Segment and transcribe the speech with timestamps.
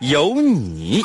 [0.00, 1.02] 有你。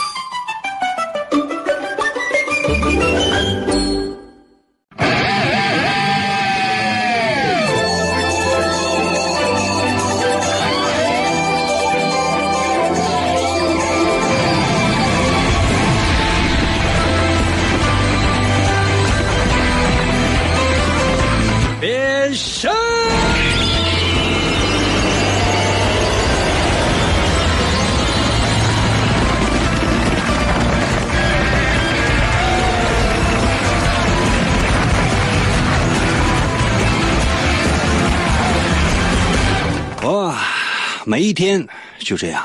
[41.14, 41.64] 每一天
[42.00, 42.44] 就这样，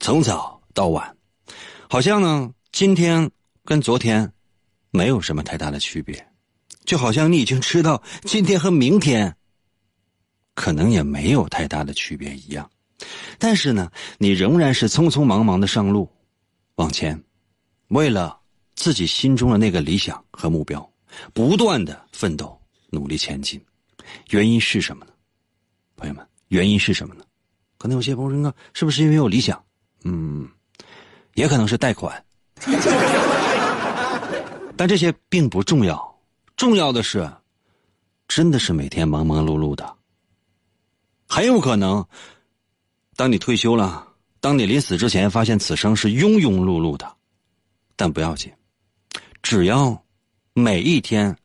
[0.00, 1.16] 从早到晚，
[1.88, 3.30] 好像呢，今天
[3.64, 4.30] 跟昨天
[4.90, 6.28] 没有什么太大的区别，
[6.84, 9.34] 就好像你已经知道今天和明天
[10.54, 12.70] 可能也没有太大的区别一样，
[13.38, 16.06] 但是呢，你仍然是匆匆忙忙的上路，
[16.74, 17.18] 往前，
[17.88, 18.38] 为了
[18.74, 20.86] 自己心中的那个理想和目标，
[21.32, 22.60] 不断的奋斗，
[22.90, 23.58] 努力前进。
[24.28, 25.12] 原因是什么呢？
[25.96, 26.28] 朋友们？
[26.48, 27.24] 原因是什么呢？
[27.78, 29.62] 可能有些朋友说：“是不是因为有理想？”
[30.04, 30.48] 嗯，
[31.34, 32.24] 也可能是贷款。
[34.76, 36.20] 但这些并不重要，
[36.56, 37.30] 重要的是，
[38.28, 39.96] 真的是每天忙忙碌碌的。
[41.28, 42.06] 很有可能，
[43.16, 44.06] 当你退休了，
[44.40, 47.16] 当你临死之前发现此生是庸庸碌碌的，
[47.96, 48.52] 但不要紧，
[49.42, 50.04] 只要
[50.52, 51.36] 每一天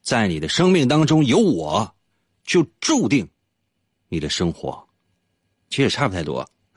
[0.00, 1.94] 在你的生命当中有我，
[2.44, 3.28] 就注定。
[4.08, 4.88] 你的生活，
[5.70, 6.46] 其实也差不太多。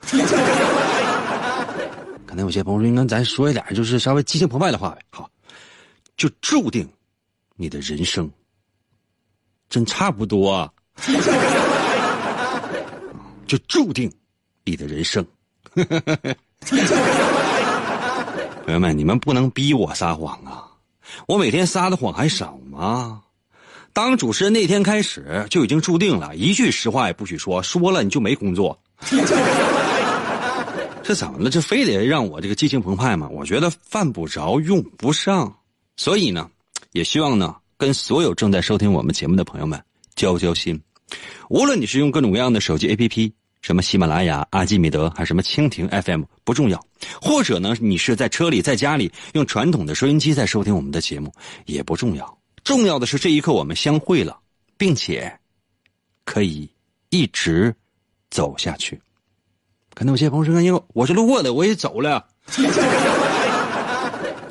[2.26, 5.28] 可能有些朋友说：“应该咱说一点，就是稍微激情澎湃的话呗。”好，
[6.16, 6.88] 就注定
[7.56, 8.30] 你的人生
[9.68, 10.72] 真差不多，
[13.46, 14.12] 就注定
[14.64, 15.24] 你的人生。
[18.64, 20.66] 朋友们，你们不能逼我撒谎啊！
[21.26, 23.22] 我每天撒的谎还少吗？
[23.92, 28.76] 当主持人那天开始就已经注定了，一句实话也不许说，说了你就没工作。
[31.02, 31.50] 这怎么了？
[31.50, 33.28] 这非得让我这个激情澎湃吗？
[33.30, 35.54] 我觉得犯不着，用不上。
[35.96, 36.50] 所以呢，
[36.92, 39.78] 也希望呢，跟所有正在收听我们节目的朋友们
[40.14, 40.80] 交交心。
[41.50, 46.82] 无论你是用各种各样的手机 APP，什么喜马拉雅、阿基米德，还是什么蜻蜓 FM，不重要。
[47.20, 51.30] 或者呢，你是在车里、在家里用传统的收音机在收听我们的节目，
[51.66, 52.38] 也不重要。
[52.64, 54.38] 重要的是，这一刻我们相会了，
[54.78, 55.38] 并且
[56.24, 56.66] 可以
[57.10, 57.74] 一直
[58.34, 59.00] 走下去。
[59.94, 62.26] 可能有些朋友说：“哎呦我是路过的，我也走了。”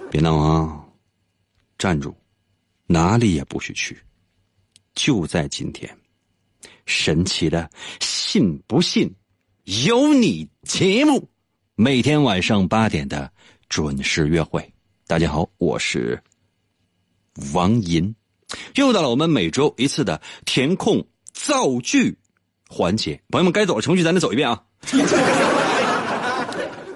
[0.10, 0.86] 别闹啊！
[1.78, 2.16] 站住，
[2.86, 4.02] 哪里也不许去。
[4.96, 5.94] 就在今天，
[6.86, 9.14] 神奇的“信不信
[9.66, 11.28] 由你”节目，
[11.76, 13.30] 每天晚上八点的
[13.68, 14.74] 准时约会。
[15.08, 16.18] 大家好，我是。
[17.54, 18.16] 王银，
[18.76, 22.18] 又到了我们每周一次的填空造句
[22.74, 23.22] 环节。
[23.30, 24.60] 朋友们，该走的程序咱得走一遍啊。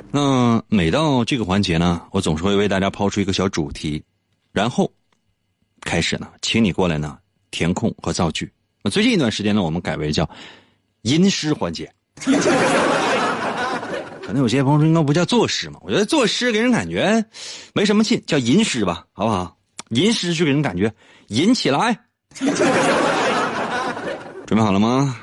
[0.09, 4.01] 那每到这个环节呢，我总是会为大家抛出一个小主题，
[4.51, 4.91] 然后
[5.81, 7.19] 开始呢，请你过来呢
[7.51, 8.51] 填空和造句。
[8.81, 10.27] 那最近一段时间呢，我们改为叫
[11.03, 11.91] 吟诗环节。
[14.25, 15.79] 可能有些朋友说，应该不叫作诗嘛？
[15.83, 17.23] 我觉得作诗给人感觉
[17.73, 19.55] 没什么劲，叫吟诗吧，好不好？
[19.91, 20.91] 吟诗就给人感觉
[21.27, 21.97] 吟起来，
[24.45, 25.15] 准备好了吗？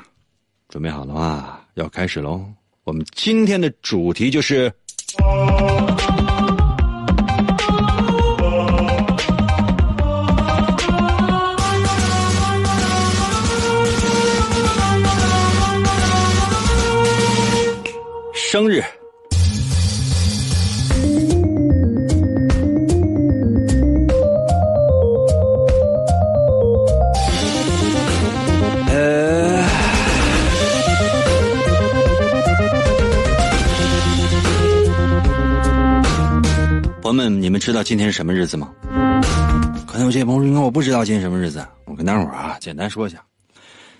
[0.75, 1.57] 准备好了吗？
[1.75, 2.41] 要开始喽！
[2.83, 4.69] 我们今天的主题就是
[18.33, 18.83] 生日。
[37.65, 38.71] 知道今天是什么日子吗？
[39.87, 43.25] 可能有些朋友说：“我不知道今天什么日子。”我跟大伙啊，简单说一下，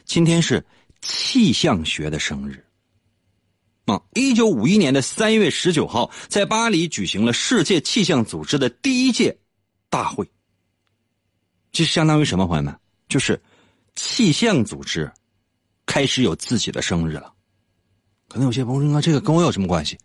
[0.04, 0.64] 今天是
[1.02, 2.64] 气象学的生日。
[3.86, 9.36] 啊，一九五一年的三月十九号，在巴黎举行了世界气象组织的第一届
[9.90, 10.30] 大会。
[11.72, 12.80] 这相当于什么，朋友们？
[13.10, 13.42] 就是
[13.96, 15.12] 气象组织
[15.88, 17.34] 开始有自己的生日了。
[18.28, 19.98] 可能有些朋友说：“这个跟我有什么关系？”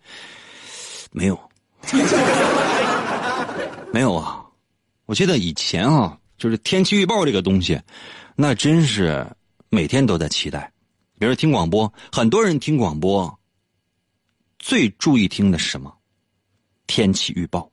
[1.13, 1.39] 没有，
[3.93, 4.45] 没有啊！
[5.07, 7.81] 我记得以前啊，就是天气预报这个东西，
[8.37, 9.27] 那真是
[9.69, 10.73] 每天都在期待。
[11.19, 13.39] 比如听广播，很多人听广播
[14.59, 15.93] 最注意听的是什么？
[16.87, 17.71] 天气预报。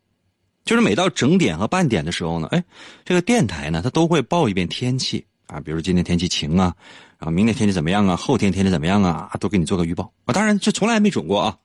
[0.66, 2.62] 就是每到整点和半点的时候呢，哎，
[3.06, 6.76] 这个电台呢，它都会报一遍天气啊，比如今天天气晴啊，
[7.20, 10.34] 然后明天天气怎么样啊，后天天气怎么样啊，都给你做个预报啊。
[10.34, 11.58] 当然，这从来没准过啊。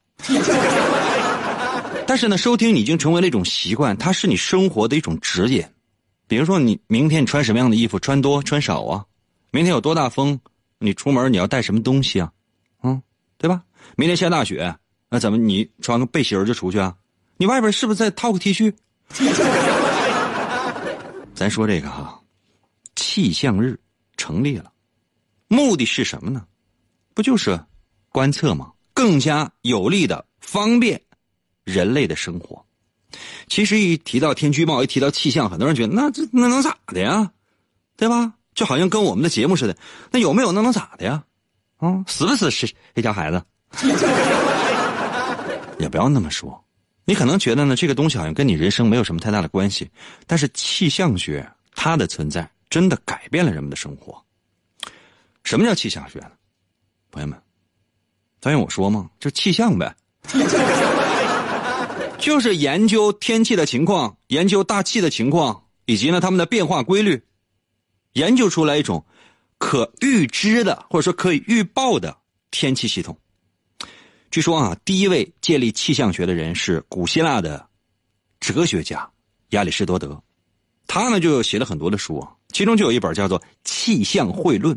[2.13, 5.65] 但是呢，收听已经成为了一种习惯，它是你生活的一种指引。
[6.29, 9.07] 比如说，你明天你穿什么样的衣服，穿多穿少啊？
[9.51, 10.39] 明天有多大风？
[10.79, 12.31] 你出门你要带什么东西啊？
[12.83, 13.03] 嗯，
[13.39, 13.63] 对吧？
[13.97, 14.77] 明天下大雪，
[15.09, 16.95] 那怎么你穿个背心就出去啊？
[17.39, 18.75] 你外边是不是再套个 T 恤？
[21.35, 22.21] 咱说这个哈，
[22.95, 23.81] 气象日
[24.19, 24.71] 成立了，
[25.49, 26.45] 目的是什么呢？
[27.15, 27.59] 不就是
[28.11, 28.71] 观测吗？
[28.93, 31.01] 更加有利的方便
[31.73, 32.65] 人类的生活。
[33.49, 37.31] 其实一提到天气预报，一提到气象，很多人觉得那这那能咋的呀？
[37.97, 38.35] 对吧？
[38.55, 39.77] 就好像跟我们的节目似的，
[40.11, 41.23] 那有没有那能咋的呀？
[41.79, 43.43] 啊，死不死是这家孩子，
[45.79, 46.63] 也不要那么说。
[47.05, 49.91] 你可能觉得呢，这个东西好像跟你人生没有什么太大的关系，
[50.27, 54.23] 但是气象学它的存在真的改变了人们的生活。
[55.43, 56.31] 什么叫气象学呢？
[57.11, 57.39] 朋友们，
[58.41, 59.11] 答应我说吗？
[59.19, 59.95] 就气象呗，
[62.23, 67.21] 就是研究天气的情况，研究大气的情况，以及呢它们的变化规律，
[68.13, 69.05] 研究出来一种
[69.59, 72.17] 可预知的或者说可以预报的
[72.53, 73.19] 天气系统。
[74.31, 77.67] 据说啊，第一位建立气象学的人是古希腊的
[78.39, 79.11] 哲学家
[79.51, 80.23] 亚里士多德，
[80.87, 84.77] 他呢就写了很多的书啊，其中就有一本叫做《气象会论》。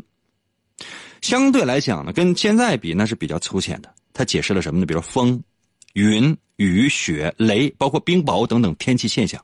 [1.22, 3.94] 相对来讲呢，跟现在比那是比较粗浅的。
[4.12, 4.86] 他解释了什么呢？
[4.86, 5.40] 比如风、
[5.96, 9.42] 云、雨、雪、雷，包括冰雹等等天气现象。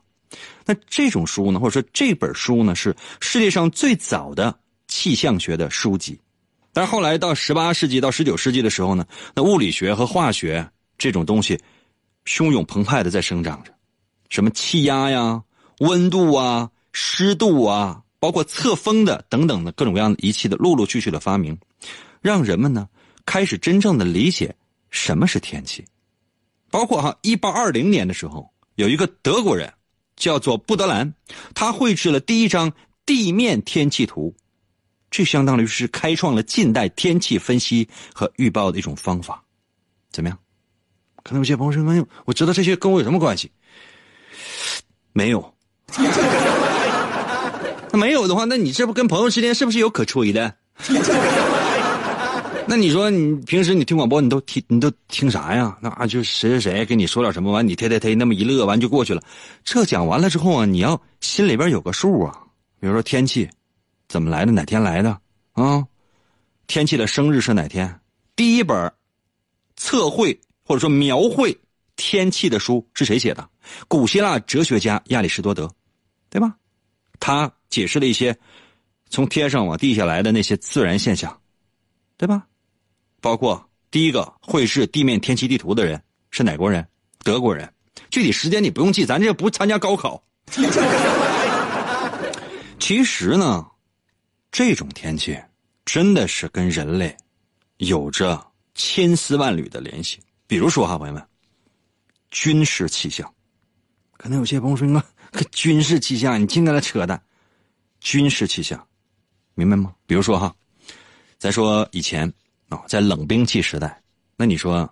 [0.65, 4.55] 那这种书呢，或者说这本书呢，是世界上最早的
[4.87, 6.19] 气象学的书籍。
[6.71, 9.03] 但是后来到十八世纪到十九世纪的时候呢，
[9.33, 11.59] 那物理学和化学这种东西
[12.23, 13.73] 汹涌澎湃的在生长着，
[14.29, 15.41] 什么气压呀、
[15.79, 21.57] 温度啊、湿度啊，包括测风的等等的各种各样的仪器的陆陆续续的发明，
[22.21, 22.87] 让人们呢
[23.25, 24.55] 开始真正的理解
[24.91, 25.83] 什么是天气。
[26.73, 29.71] 包括哈，一八二零年的时候，有一个德国人
[30.15, 31.13] 叫做布德兰，
[31.53, 32.73] 他绘制了第一张
[33.05, 34.35] 地面天气图。
[35.11, 39.43] 这相当于是开创了近代天气分析和预报的一种方法，
[40.11, 40.39] 怎么样？
[41.23, 43.51] 可能有些朋友说：“没有，我知道这些跟我有什么关系？”
[45.13, 45.53] 没有。
[47.91, 50.55] 那没有的话，那你这不跟朋友之间是不是有可吹的？
[52.67, 55.77] 那你说你平时你听广播，你都听你都听啥呀？
[55.81, 59.21] 那啊就谁谁谁跟你说点什么，完你忒忒忒那么一乐，完就过去了。
[59.63, 62.39] 这讲完了之后啊，你要心里边有个数啊。
[62.79, 63.49] 比如说天气。
[64.09, 64.51] 怎么来的？
[64.51, 65.19] 哪天来的？
[65.53, 65.83] 啊，
[66.67, 67.99] 天气的生日是哪天？
[68.35, 68.93] 第一本
[69.75, 71.57] 测绘或者说描绘
[71.95, 73.49] 天气的书是谁写的？
[73.87, 75.67] 古希腊哲学家亚里士多德，
[76.29, 76.53] 对吧？
[77.19, 78.37] 他解释了一些
[79.09, 81.35] 从天上往地下来的那些自然现象，
[82.15, 82.45] 对吧？
[83.23, 85.99] 包括第一个绘制地面天气地图的人
[86.29, 86.85] 是哪国人？
[87.23, 87.73] 德国人。
[88.09, 90.21] 具体时间你不用记，咱这不参加高考。
[92.77, 93.65] 其实呢。
[94.51, 95.35] 这种天气
[95.83, 97.17] 真的是跟人类
[97.77, 98.39] 有着
[98.75, 100.19] 千丝万缕的联系。
[100.45, 101.27] 比如说哈，朋友们，
[102.29, 103.33] 军事气象，
[104.15, 105.03] 可能有些朋友说：“那
[105.51, 107.19] 军事气象，你净跟他扯淡。”
[107.99, 108.87] 军事气象，
[109.55, 109.91] 明白吗？
[110.05, 110.53] 比如说哈，
[111.39, 112.31] 再说以前
[112.69, 114.01] 啊，在冷兵器时代，
[114.35, 114.91] 那你说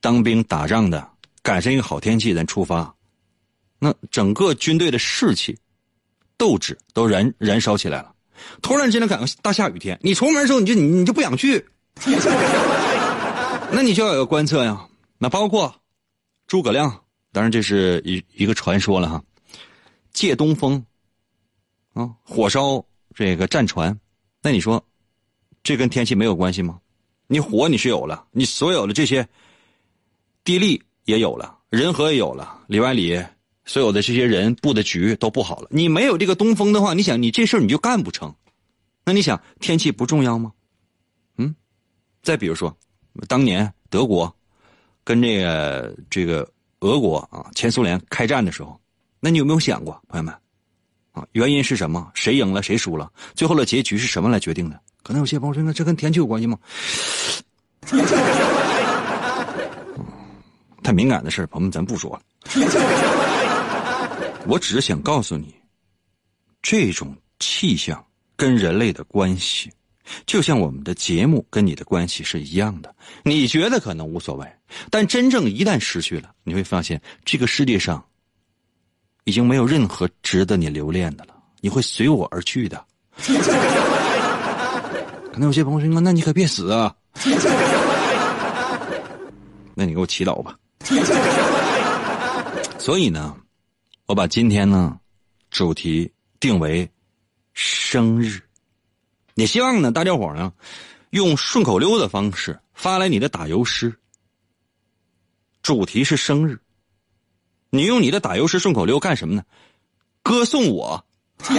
[0.00, 1.08] 当兵打仗的
[1.42, 2.94] 赶上一个好天气，咱出发，
[3.78, 5.56] 那整个军队的士气、
[6.36, 8.12] 斗志都燃燃烧起来了。
[8.60, 11.64] 突然之间赶个大下雨天，你出门的时候你就你你就不想去，
[13.72, 14.88] 那你就要有个观测呀。
[15.18, 15.74] 那包括
[16.46, 19.22] 诸葛亮，当然这是一一个传说了哈。
[20.12, 20.84] 借东风
[21.92, 22.84] 啊，火烧
[23.14, 23.98] 这个战船，
[24.42, 24.84] 那你说
[25.62, 26.78] 这跟天气没有关系吗？
[27.34, 29.28] 你火你是有了，你所有的这些
[30.44, 33.20] 地利也有了，人和也有了，里外里。
[33.64, 35.66] 所有的这些人布的局都不好了。
[35.72, 38.32] 你没有这个东风的话，你想你这事儿你就干不成。
[39.04, 40.52] 那你想天气不重要吗？
[41.38, 41.52] 嗯。
[42.22, 42.76] 再比如说，
[43.26, 44.32] 当年德国
[45.02, 46.48] 跟这个这个
[46.80, 48.80] 俄国啊，前苏联开战的时候，
[49.18, 50.32] 那你有没有想过，朋友们
[51.10, 51.26] 啊？
[51.32, 52.08] 原因是什么？
[52.14, 52.62] 谁赢了？
[52.62, 53.10] 谁输了？
[53.34, 54.80] 最后的结局是什么来决定的？
[55.04, 56.58] 可能有些朋友说，那这跟天气有关系吗？
[60.82, 62.22] 太敏感的事朋友们，咱不说了。
[64.46, 65.54] 我只是想告诉你，
[66.62, 68.02] 这种气象
[68.34, 69.70] 跟人类的关系，
[70.26, 72.94] 就像我们的节目跟你的关系是一样的。
[73.22, 74.46] 你觉得可能无所谓，
[74.90, 78.02] 但真正一旦失去了，你会发现这个世界上
[79.24, 81.34] 已经没有任何值得你留恋的了。
[81.60, 82.84] 你会随我而去的。
[85.34, 86.94] 可能有些朋友说：“那你可别死啊！”
[89.74, 90.56] 那你给我祈祷吧。
[92.78, 93.34] 所以呢，
[94.06, 94.96] 我把今天呢
[95.50, 96.88] 主题定为
[97.52, 98.40] 生日。
[99.34, 100.52] 也希望呢大家伙呢
[101.10, 103.92] 用顺口溜的方式发来你的打油诗。
[105.62, 106.60] 主题是生日，
[107.70, 109.42] 你用你的打油诗顺口溜干什么呢？
[110.22, 111.04] 歌颂我。
[111.42, 111.54] 可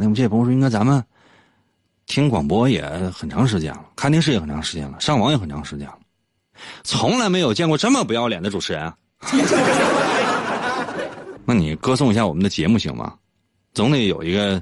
[0.00, 1.04] 我们这些朋友说，应该咱们
[2.08, 2.84] 听广播也
[3.14, 5.98] 很长时间了，看电视也很长时间了，上网也很长时间了。
[6.82, 8.92] 从来没有见过这么不要脸的主持人！
[11.44, 13.14] 那你歌颂一下我们的节目行吗？
[13.74, 14.60] 总得有一个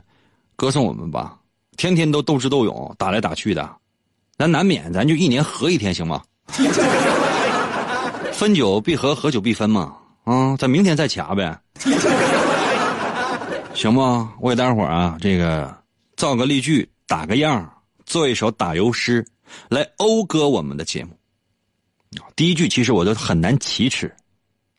[0.57, 1.38] 歌颂我们吧？
[1.76, 3.69] 天天都斗智斗勇，打来打去的，
[4.37, 6.23] 咱难免咱就一年合一天行吗？
[8.33, 9.95] 分久必合，合久必分嘛。
[10.25, 11.57] 啊，咱明天再掐呗，
[13.73, 14.00] 行不？
[14.41, 15.73] 我给大伙儿啊，这个
[16.17, 17.73] 造个例句，打个样，
[18.05, 19.25] 做一首打油诗，
[19.69, 21.17] 来讴歌我们的节目。
[22.35, 24.13] 第一句其实我都很难启齿，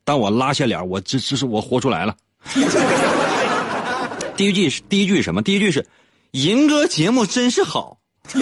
[0.04, 2.16] 但我拉下脸，我这这是我活出来了。
[4.36, 5.42] 第一句是第一句什么？
[5.42, 5.86] 第一句是
[6.32, 7.98] “银哥节目真是好”。
[8.28, 8.40] 这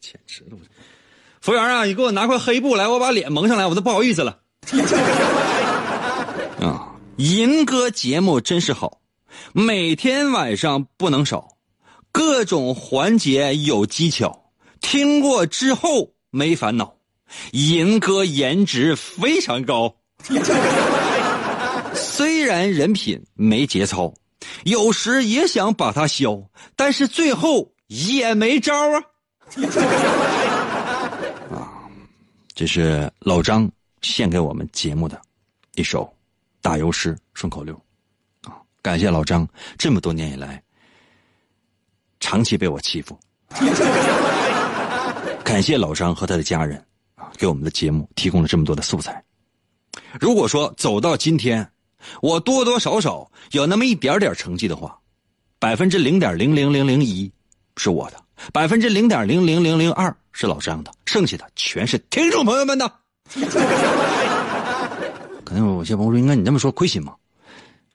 [0.00, 0.56] 简直了！
[1.40, 4.40] 服务员啊，你给我拿块黑布来，我把脸蒙上来，我都不好意思了。
[6.60, 8.98] 啊，银哥节目真是好，
[9.52, 11.56] 每天晚上不能少，
[12.10, 14.50] 各种环节有技巧。
[14.80, 16.96] 听过之后没烦恼，
[17.52, 19.94] 银哥颜值非常高，
[21.94, 24.12] 虽然人品没节操，
[24.64, 29.02] 有时也想把他削，但是最后也没招啊。
[31.54, 31.86] 啊，
[32.54, 33.70] 这是老张
[34.00, 35.20] 献给我们节目的
[35.76, 36.12] 一首
[36.60, 37.78] 打油诗顺口溜！
[38.82, 39.48] 感谢老张
[39.78, 40.60] 这么多年以来
[42.20, 43.16] 长期被我欺负。
[45.44, 46.84] 感谢老张和他的家人
[47.14, 49.22] 啊，给我们的节目提供了这么多的素材。
[50.20, 51.70] 如果说走到今天，
[52.20, 54.98] 我多多少少有那么一点点成绩的话，
[55.58, 57.30] 百分之零点零零零零一
[57.76, 58.16] 是我的，
[58.52, 62.90] 百分之零点零零零零二是老张的，剩下的全是听众朋友们的。
[65.44, 67.14] 可能有些朋友说：“应该你这么说亏心吗？”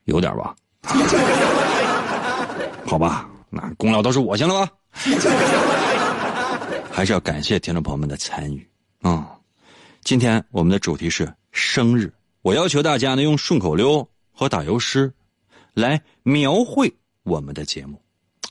[0.06, 0.56] 有点吧。
[2.86, 4.72] 好吧，那功劳都是我行了吧。
[6.92, 8.68] 还是要感谢听众朋友们的参与
[9.02, 9.38] 啊！
[10.04, 15.14] 今天我们的主题是生日，我要求大家呢用顺口溜和打油诗
[15.74, 16.92] 来描绘
[17.24, 18.02] 我们的节目，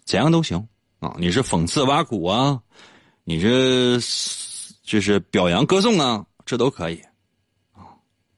[0.05, 0.69] 怎样都行
[1.01, 1.17] 啊！
[1.19, 2.61] 你是讽刺挖苦啊，
[3.25, 3.99] 你这
[4.85, 7.03] 就是表扬歌颂啊，这都可以
[7.73, 7.83] 啊！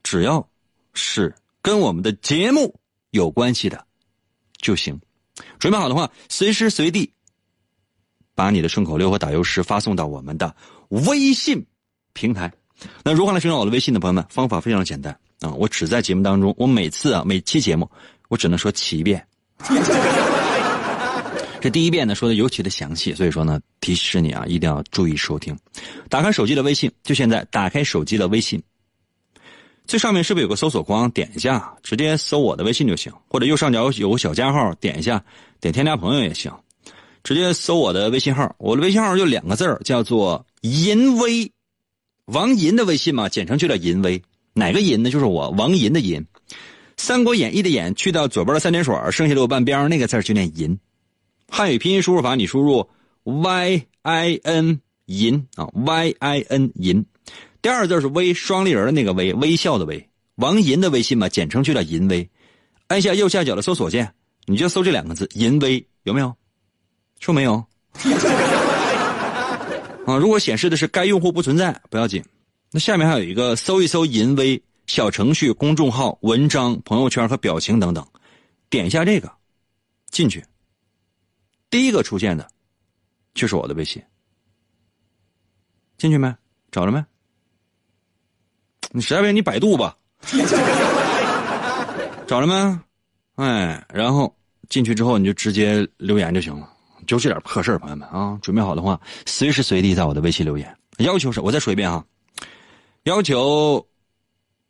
[0.03, 0.49] 只要
[0.95, 2.75] 是跟我们的节目
[3.11, 3.85] 有关系的
[4.59, 5.01] 就行。
[5.59, 7.13] 准备好的话，随时随地。
[8.35, 10.55] 把你的顺口溜和打油诗发送到我们的
[10.91, 11.67] 微信
[12.13, 12.53] 平台。
[13.03, 14.25] 那如何来寻找我的微信的朋友们？
[14.31, 15.51] 方法非常简单啊！
[15.55, 17.91] 我只在节目当中，我每次啊每期节目，
[18.29, 19.27] 我只能说七遍。
[21.61, 25.59] 这第一遍呢说的尤其的详细，所以说呢提示你啊一定要注意收听。
[26.09, 28.63] 打开手机的微信，就现在打开手机的微信，
[29.89, 31.11] 最上面是不是有个搜索框？
[31.13, 33.11] 点一下，直接搜我的微信就行。
[33.27, 35.25] 或者右上角有个小加号，点一下，
[35.63, 36.53] 点添加朋友也行。
[37.25, 41.51] 直接搜我的微信号，我的微信号就两个字叫做“银威”，
[42.27, 44.23] 王银的微信嘛，简称就叫“银威”。
[44.53, 45.11] 哪个银呢？
[45.11, 46.21] 就是我王银的银，
[46.99, 50.79] 《三国演义》的演去掉左边的三点水，剩下的半边那个字就念银。
[51.49, 52.87] 汉语拼音输入法，你输入
[53.25, 57.07] y i n 银啊，y i n 银。
[57.61, 60.09] 第二个字是微，双立人的那个微，微笑的微。
[60.37, 62.29] 王银的微信嘛，简称就叫“银威”。
[62.87, 64.15] 按下右下角的搜索键，
[64.47, 66.35] 你就搜这两个字“银威”，有没有？
[67.21, 67.55] 说没有
[70.07, 70.17] 啊？
[70.17, 72.23] 如果显示的是该用户不存在，不要紧。
[72.71, 78.07] 那下面还有一个搜一搜“淫威”小程序、公众号、文章、朋友圈和表情等等，
[78.71, 79.33] 点一下这个，
[80.11, 80.45] 进去，
[81.69, 82.49] 第一个出现的，
[83.35, 84.01] 就是我的微信。
[85.97, 86.33] 进去没？
[86.71, 87.05] 找着没？
[88.91, 89.97] 你实在不行你百度吧。
[92.27, 92.79] 找着没？
[93.37, 94.35] 哎，然后
[94.69, 96.69] 进去之后你就直接留言就行了，
[97.07, 100.77] 就这点破事，朋友们啊，准备好的话，随时随地在我的微信留言。
[100.99, 102.05] 要求是，我再说一遍啊，
[103.05, 103.87] 要求，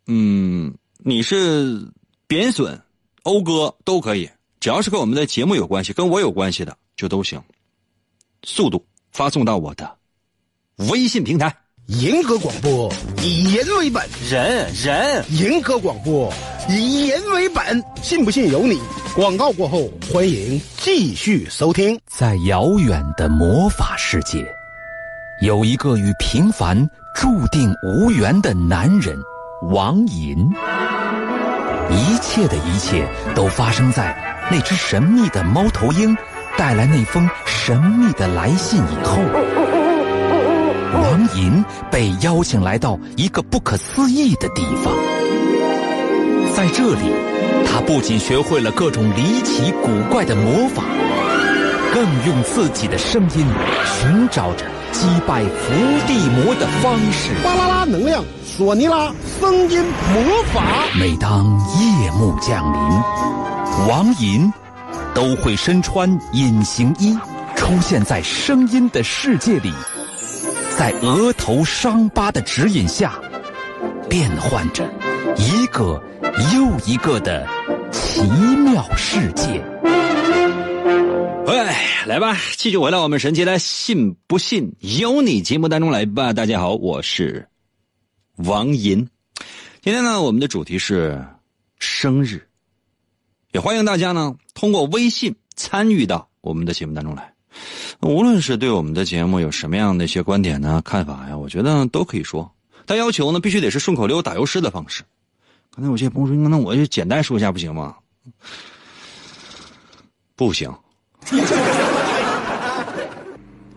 [0.06, 1.90] 嗯，你是
[2.26, 2.80] 贬损、
[3.25, 7.42] 讴歌都可以，只要是跟我们的节目有关系、跟我有关系的就都行。
[8.44, 9.96] 速度发送到我的
[10.90, 11.56] 微信平台。
[11.88, 12.92] 银河广播
[13.23, 16.30] 以人为本，人人银河广播
[16.68, 18.78] 以人为本，信不信由你。
[19.16, 21.99] 广告过后，欢迎继续收听。
[22.07, 24.47] 在遥远的魔法世界，
[25.40, 26.76] 有一个与平凡
[27.14, 29.18] 注定无缘的男人
[29.71, 30.47] 王银。
[31.90, 34.14] 一切的一切都发生在
[34.50, 36.14] 那只神秘的猫头鹰
[36.59, 39.16] 带来那封神秘的来信以后。
[41.18, 44.94] 王银被邀请来到一个不可思议的地方，
[46.54, 47.12] 在这里，
[47.66, 50.84] 他不仅学会了各种离奇古怪的魔法，
[51.92, 53.44] 更用自己的声音
[53.84, 55.75] 寻找着击败伏
[56.06, 57.32] 地魔的方式。
[57.42, 59.84] 巴啦啦能量，索尼拉声音
[60.14, 60.22] 魔
[60.54, 60.62] 法。
[61.00, 61.44] 每当
[61.80, 64.52] 夜幕降临，王银
[65.12, 67.18] 都会身穿隐形衣，
[67.56, 69.72] 出现在声音的世界里。
[70.78, 73.20] 在额头伤疤的指引下，
[74.08, 74.88] 变换着
[75.37, 76.00] 一个
[76.54, 77.44] 又一个的
[77.90, 78.23] 奇
[78.58, 79.61] 妙世界。
[81.49, 86.32] 哎，来吧，继续回到我们神奇的“信不信由你”节目当中来吧。
[86.32, 87.49] 大家好，我是
[88.37, 89.08] 王银。
[89.82, 91.26] 今天呢，我们的主题是
[91.80, 92.47] 生日，
[93.50, 97.35] 也欢迎大家呢通过微信参与到我们的节目当中来。
[98.00, 102.49] 无论是对我们的节目有什么样的一些观点呢、看法呀，我觉得都可以说。
[102.87, 105.02] 但要求呢，必须得是顺口溜、打油诗的方式。
[105.75, 107.96] 刚才有些朋友说：“那我就简单说一下不行吗？”
[110.37, 110.72] 不行，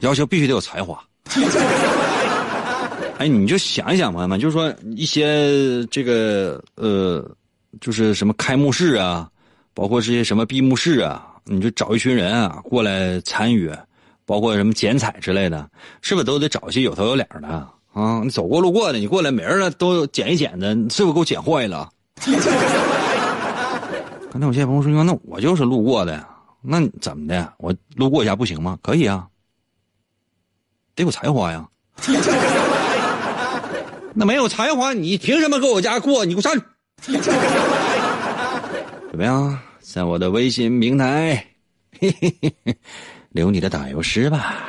[0.01, 1.03] 要求必须得有才华。
[3.17, 7.27] 哎，你就想一想，朋友们，就是说一些这个呃，
[7.79, 9.27] 就是什么开幕式啊，
[9.73, 11.27] 包括这些什么闭幕式啊。
[11.45, 13.71] 你就找一群人啊过来参与，
[14.25, 15.69] 包括什么剪彩之类的，
[16.01, 18.21] 是不是都得找一些有头有脸的啊？
[18.23, 21.89] 你走过路过的，你过来没人都剪一剪的，是不是给我剪坏了？
[24.31, 26.25] 刚才有些朋友说：“那我就是路过的，
[26.61, 27.53] 那怎么的？
[27.57, 28.77] 我路过一下不行吗？
[28.81, 29.27] 可以啊，
[30.95, 31.67] 得有才华呀。
[34.13, 36.23] 那没有才华，你凭什么搁我家过？
[36.23, 36.53] 你给我上
[37.01, 37.17] 去！
[39.11, 41.45] 怎么样？”在我的微信平台，
[41.99, 42.77] 嘿嘿嘿嘿，
[43.31, 44.67] 留你的打油诗吧。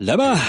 [0.00, 0.40] 来吧。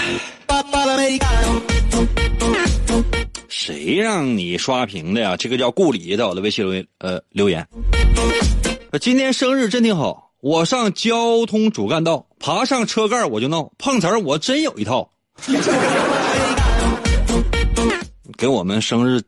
[3.48, 5.36] 谁让你刷屏的呀？
[5.36, 7.66] 这个叫顾里在，我的微信留呃留言。
[8.98, 15.08] 今天生日真挺好，我上交通主干道，爬上车盖我就闹，碰瓷儿我真有一套。
[18.36, 19.22] 给我们生日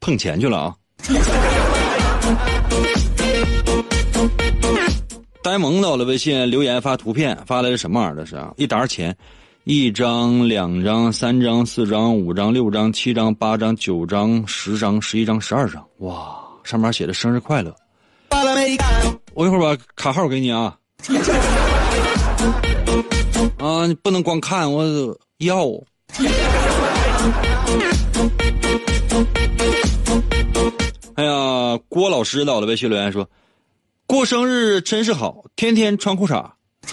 [0.00, 0.76] 碰钱去了啊！
[5.42, 8.16] 呆萌的，我的微信留言发图片发来是什么玩意儿？
[8.16, 9.14] 这是啊，一沓钱。
[9.64, 16.38] 一张、两张、三张、四张、五张、六张、七张、八张、九张、十张、十一张、十二张，哇！
[16.64, 17.76] 上面写的生日快乐。
[19.34, 20.76] 我一会儿把卡号给你啊。
[23.58, 24.84] 啊，你不能光看，我
[25.38, 25.66] 要。
[31.14, 33.28] 哎呀，郭老师到了微信留言说
[34.06, 36.44] ：“过生日真是好，天天穿裤衩。”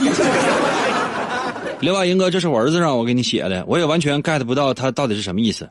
[1.82, 5.70] 刘大英哥，这是我儿子让我给你写的，我也完全 get 不到他到底是什么意思。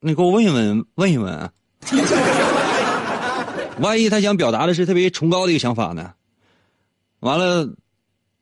[0.00, 1.50] 你给我问一问，问一问，
[3.80, 6.12] 万一他想表达的是特别崇高的一个想法呢？
[7.20, 7.68] 完了，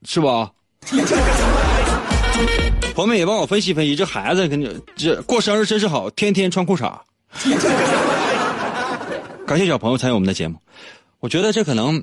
[0.04, 0.52] 是吧？
[2.94, 7.00] 朋友们也帮我分析分析，这孩子跟你这过生日真是好，天天穿裤衩。
[9.46, 10.58] 感谢小朋友参与我们的节目，
[11.20, 12.02] 我觉得这可能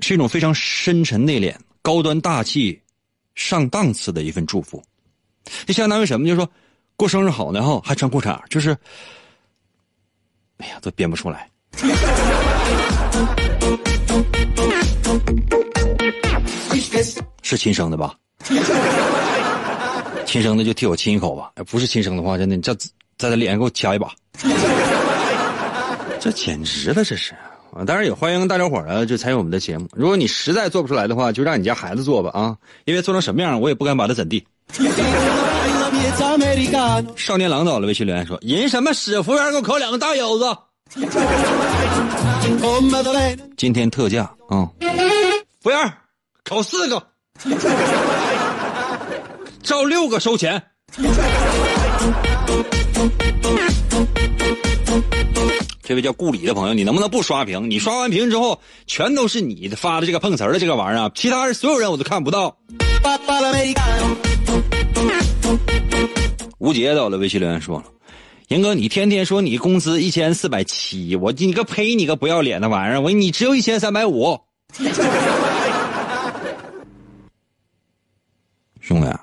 [0.00, 1.54] 是一种非常深沉内敛。
[1.80, 2.82] 高端大气、
[3.34, 4.82] 上档次的一份祝福，
[5.66, 6.26] 这相当于什么？
[6.26, 6.50] 就是说，
[6.96, 8.76] 过生日好呢，哈，还穿裤衩，就是，
[10.58, 11.48] 哎呀，都编不出来。
[17.42, 18.14] 是亲生的吧？
[20.26, 21.50] 亲生的就替我亲一口吧。
[21.70, 22.74] 不是亲生的话，真的，你在
[23.16, 24.10] 在他脸上给我掐一把。
[26.20, 27.32] 这简直了，这是。
[27.72, 29.86] 啊，当然也欢迎大家伙儿啊，就参与我们的节目。
[29.94, 34.44] 如果你实在做不出来的话，就让你家孩子做吧啊，因为做成什么样，我也不敢把他怎地。
[37.16, 39.22] 少年郎到了，微信留言说：“人什么诗？
[39.22, 40.44] 服务员给我烤两个大腰子。”
[43.56, 44.68] 今天特价啊！
[45.60, 45.92] 服务员，
[46.44, 47.06] 烤四个，
[49.62, 50.62] 照六个收钱。
[55.82, 57.70] 这位叫顾里的朋友，你能不能不刷屏？
[57.70, 62.56] 你刷完屏之后，全都是你发的这个碰瓷儿的这个玩意儿，其他人所有人我都看不到。
[66.58, 67.84] 吴杰到了微信留言说了
[68.48, 73.00] ：“严哥，你天天说你工资一千四百七，我你个呸，你个不要脸的玩意儿！
[73.02, 74.40] 我你只有一千三百五。
[78.80, 79.18] ”兄弟，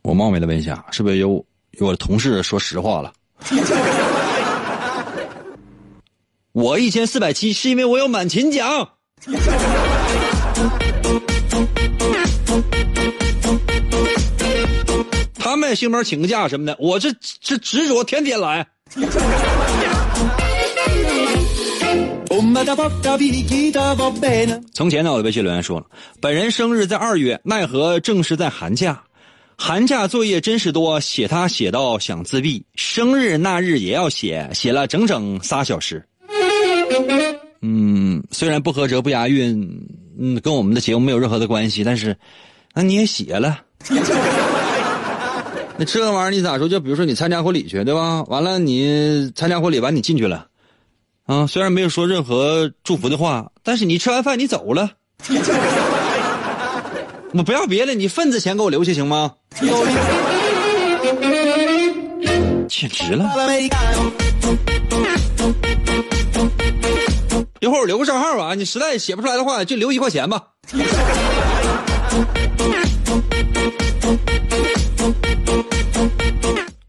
[0.00, 3.12] 我冒昧的问一下，是不是有有我的同事说实话了？
[6.52, 8.88] 我一千四百七是因为我有满勤奖。
[15.64, 18.66] 他们兴门请个假什么的，我这这执着天天来。
[24.74, 25.86] 从前呢，我的微信留言说了，
[26.20, 29.02] 本人生日在二月，奈何正是在寒假，
[29.56, 36.04] 寒假作业真是多，写他写到想自闭，生日那日也要写，写了整整仨小时。
[37.62, 39.66] 嗯，虽然不合辙不押韵，
[40.20, 42.14] 嗯，跟我们的节目没有任何的关系，但是，
[42.74, 43.60] 那你也写了，
[45.76, 46.68] 那这玩意儿你咋说？
[46.68, 48.22] 就比如说你参加婚礼去，对吧？
[48.24, 50.46] 完了你参加婚礼完你进去了，
[51.26, 54.92] 啊，虽然没有说任何祝福的话，但是你吃完饭你走了，
[57.32, 59.32] 我不要别的，你份子钱给我留下行吗？
[62.68, 63.28] 简直了。
[67.60, 70.50] 一会儿我留个账号吧，你实在写不出来的话，就留一块钱吧。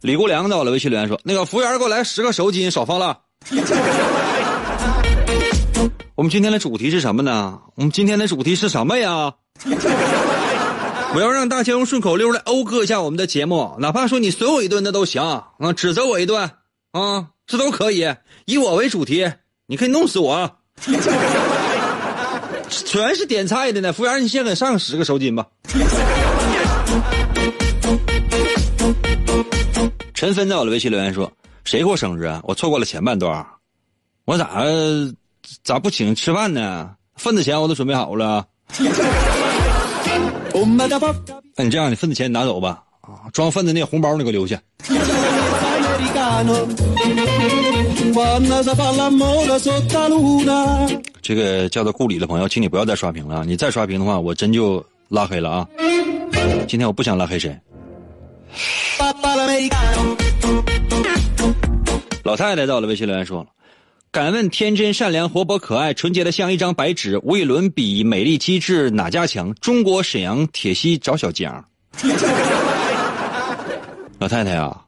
[0.05, 3.21] 李国良到了，微信留言说：“那个服务员给我来十个手巾，少放了。”
[6.13, 7.59] 我们今天的主题是什么呢？
[7.73, 9.33] 我们今天的主题是什么呀？
[11.15, 16.51] 我要让大家用顺口溜来讴歌一下我们的节目，哪怕说你损我一顿那都行啊，指责我一顿
[16.91, 18.07] 啊，这都可以，
[18.45, 19.31] 以我为主题，
[19.65, 20.51] 你可以弄死我。
[22.69, 25.47] 全是点菜的呢，服务员，你先给上十个手巾吧。
[30.15, 31.29] 陈芬在我的微信留言说
[31.65, 32.41] ：“谁过生日啊？
[32.45, 33.45] 我错过了前半段，
[34.23, 34.63] 我咋
[35.61, 36.89] 咋不请吃饭呢？
[37.17, 38.45] 份子钱我都准备好了。
[38.77, 38.85] 那
[41.65, 44.57] 你这样，你份子钱你拿走吧，啊，装份子那红包你给我留下。”
[51.21, 53.43] 这个叫做顾里的朋友，请你不要再刷屏了。
[53.43, 55.67] 你再刷屏的话，我真就拉黑了啊！
[56.69, 57.53] 今天我不想拉黑谁。
[62.23, 63.47] 老太太到了，微信留言说了
[64.11, 69.53] ：“敢问天真、善良、活泼、可爱、纯洁的像一张白纸，无与伦比，美丽机智哪家强？
[69.55, 71.63] 中国沈阳铁西找小江。
[74.17, 74.81] ”老太太啊，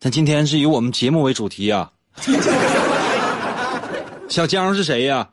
[0.00, 1.90] 咱今天是以我们节目为主题啊。
[4.28, 5.28] 小江是谁呀？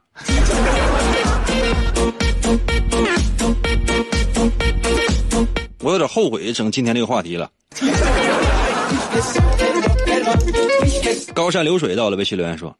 [5.84, 7.52] 我有点后悔整今天这个话题了。
[11.34, 12.76] 高山流水到了，微信留言说：“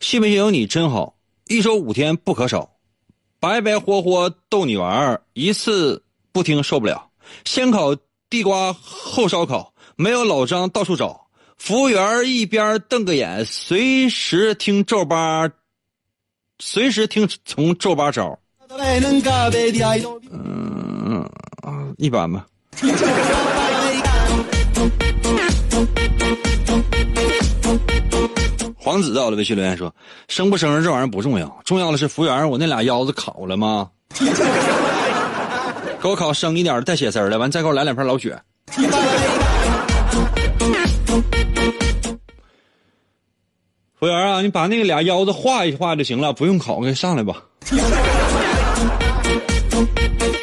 [0.00, 1.14] 信不信由你真好，
[1.48, 2.70] 一周五天不可少，
[3.40, 7.08] 白白活活逗你玩儿一次不听受不了。
[7.44, 7.96] 先烤
[8.28, 11.22] 地瓜后烧烤，没有老张到处找。”
[11.56, 15.48] 服务员一边瞪个眼，随时听皱巴，
[16.58, 18.36] 随时听从皱巴招。
[18.68, 18.80] 嗯
[21.22, 21.30] 啊，
[21.98, 22.46] 一般吧。
[28.76, 29.94] 黄子到了，微信留言说
[30.26, 33.88] ：“生不生日这玩意儿不重要，重要的是服务员，我那俩腰子烤了吗？
[36.02, 38.36] 给我烤生一点带血丝的，完再给我来两片老雪。
[43.94, 47.36] ”服务员啊，你把那个俩腰子画一画就行了，不用烤，给上来吧。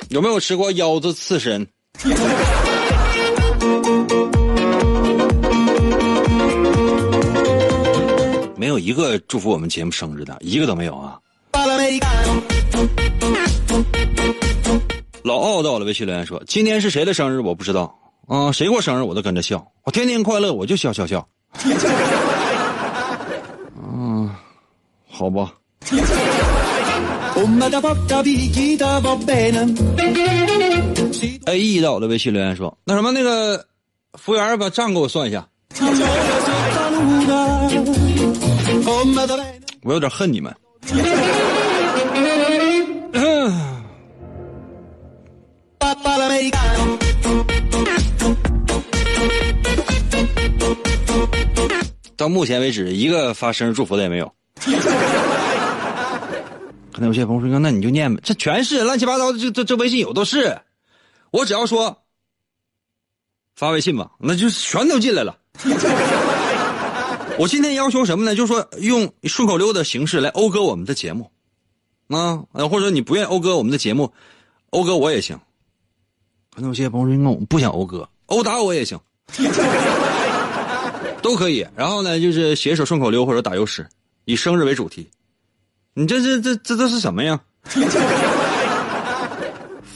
[0.10, 1.68] 有没有吃过腰子刺身？
[8.56, 11.20] 没有一个祝福我们节目生日的，一个都没有啊。
[15.22, 17.40] 老奥到了微信留言说：“今天是谁的生日？
[17.42, 17.96] 我不知道
[18.28, 21.28] 啊，谁过生日我都跟着笑，我天天快乐，我就笑笑笑。”
[23.78, 24.28] 嗯，
[25.08, 25.54] 好吧。
[31.46, 33.66] A E 到我的微信留言说：“那什么，那个
[34.14, 35.48] 服务员把账给我算一下。”
[39.84, 40.54] 我有点恨你们。
[52.18, 54.30] 到目前为止，一个发生日祝福的也没有。
[57.00, 60.60] 那有些朋友说：“那你就念呗。”这全是乱七八糟的，这这这微信有都是。
[61.32, 62.04] 我只要说
[63.56, 65.38] 发微信吧，那就全都进来了。
[67.38, 68.36] 我今天要求什么呢？
[68.36, 71.32] 就是说用顺口溜的形式来讴歌我们的节目，
[72.10, 74.12] 啊，或者你不愿意讴歌我们的节目，
[74.72, 75.40] 讴歌我也行。
[76.54, 79.00] 可能有些朋友说：“我不想讴歌，殴打我也行。
[81.22, 83.88] ”都可以，然后呢，就是写一首顺口溜或者打油诗，
[84.26, 85.10] 以生日为主题。
[86.00, 87.38] 你这这这这都是什么呀？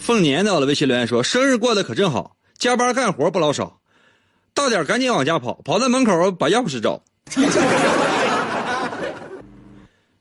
[0.02, 3.80] 凤年在我的微信留言说：“生日过得可真好，加班干活不老少，
[4.54, 7.02] 到点赶紧往家跑，跑到门口把钥匙找，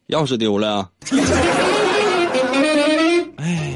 [0.06, 0.88] 钥匙丢了。”
[3.38, 3.74] 哎，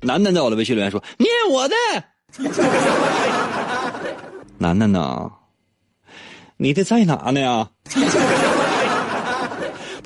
[0.00, 1.76] 楠楠在我的微信留言说：“念我的。”
[4.58, 5.30] 楠楠呐，
[6.56, 7.68] 你的在哪呢呀？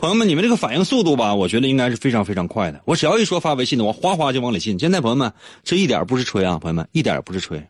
[0.04, 2.78] 朋友们，你们这个反应速度吧，我觉得应该是非常非常快的。
[2.84, 4.78] 我只要一说发微信的，我哗哗就往里进。
[4.78, 7.66] 现在朋友们，这一点不是吹啊，朋友们一点不是吹。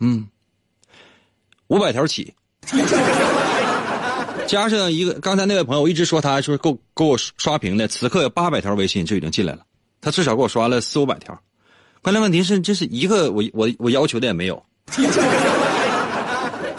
[0.00, 0.26] 嗯，
[1.66, 2.32] 五百条起，
[4.48, 9.60] 加上一个刚才那位朋友一直说他说够给我刷屏的，此刻有八百条微信就已经进来了，
[10.00, 11.38] 他至少给我刷了四五百条。
[12.00, 14.64] 关键问题是，这是一个我我我要求的也没有。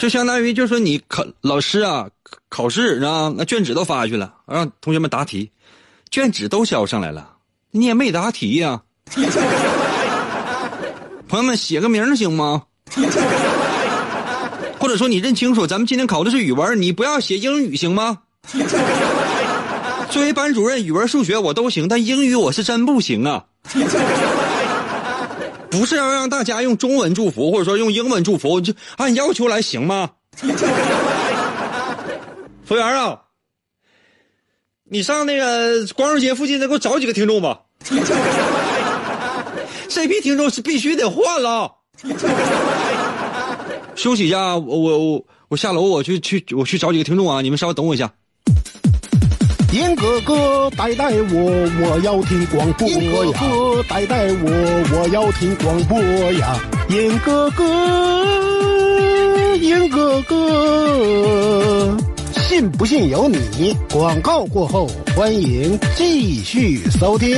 [0.01, 2.07] 就相当于，就说你考老师啊，
[2.49, 5.51] 考试啊，那卷纸都发去了，让同学们答题，
[6.09, 7.33] 卷纸都交上来了，
[7.69, 8.81] 你也没答题呀。
[11.29, 12.63] 朋友们写个名行吗？
[14.79, 18.17] 或者说你认清楚，咱们今天考的是语文，你不要写英语行吗？
[20.09, 23.45] 作为班主任，语文、数学我都行，但英语我是真不行啊。
[25.71, 30.11] 不是要让大家用中文祝福，或者说用英文祝福，就按要求来行吗？
[32.63, 33.21] 服务员啊，
[34.83, 37.61] 你上那个光荣街附近再给我找几个听众吧。
[39.89, 41.71] 这批听众是必须得换了。
[43.95, 48.11] 休息一下，我我我下楼，我去去我去找几个听众啊，你们稍微等我一下。
[49.71, 52.93] 严哥哥，带带我，我要听广播呀！
[52.93, 54.49] 严哥哥，带带我，
[54.91, 55.97] 我要听广播
[56.33, 56.59] 呀！
[56.89, 57.65] 严哥哥，
[59.55, 61.97] 严哥哥，
[62.33, 63.73] 信不信由你。
[63.93, 67.33] 广告过后，欢迎继续收听。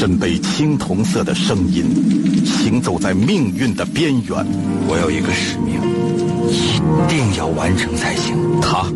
[0.00, 1.84] 身背青铜色的声音，
[2.46, 4.46] 行走在命运的边缘。
[4.88, 5.78] 我有一个使命，
[6.48, 8.34] 一定要完成才行。
[8.62, 8.86] 他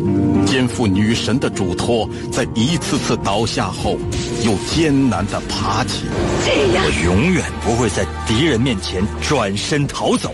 [0.47, 3.99] 肩负女神的嘱托，在一次次倒下后，
[4.43, 6.05] 又艰难地爬起。
[6.47, 10.33] 我永远不会在敌人面前转身逃走。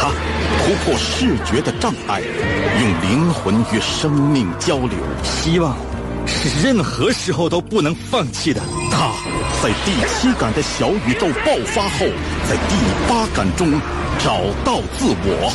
[0.00, 0.08] 他
[0.64, 2.22] 突破视觉的障碍，
[2.80, 4.96] 用灵魂与生命交流。
[5.22, 5.76] 希望。
[6.26, 8.60] 是任何时候都不能放弃的。
[8.90, 9.12] 他
[9.62, 12.06] 在第七感的小宇宙爆发后，
[12.48, 12.76] 在第
[13.08, 13.72] 八感中
[14.18, 15.52] 找到自我。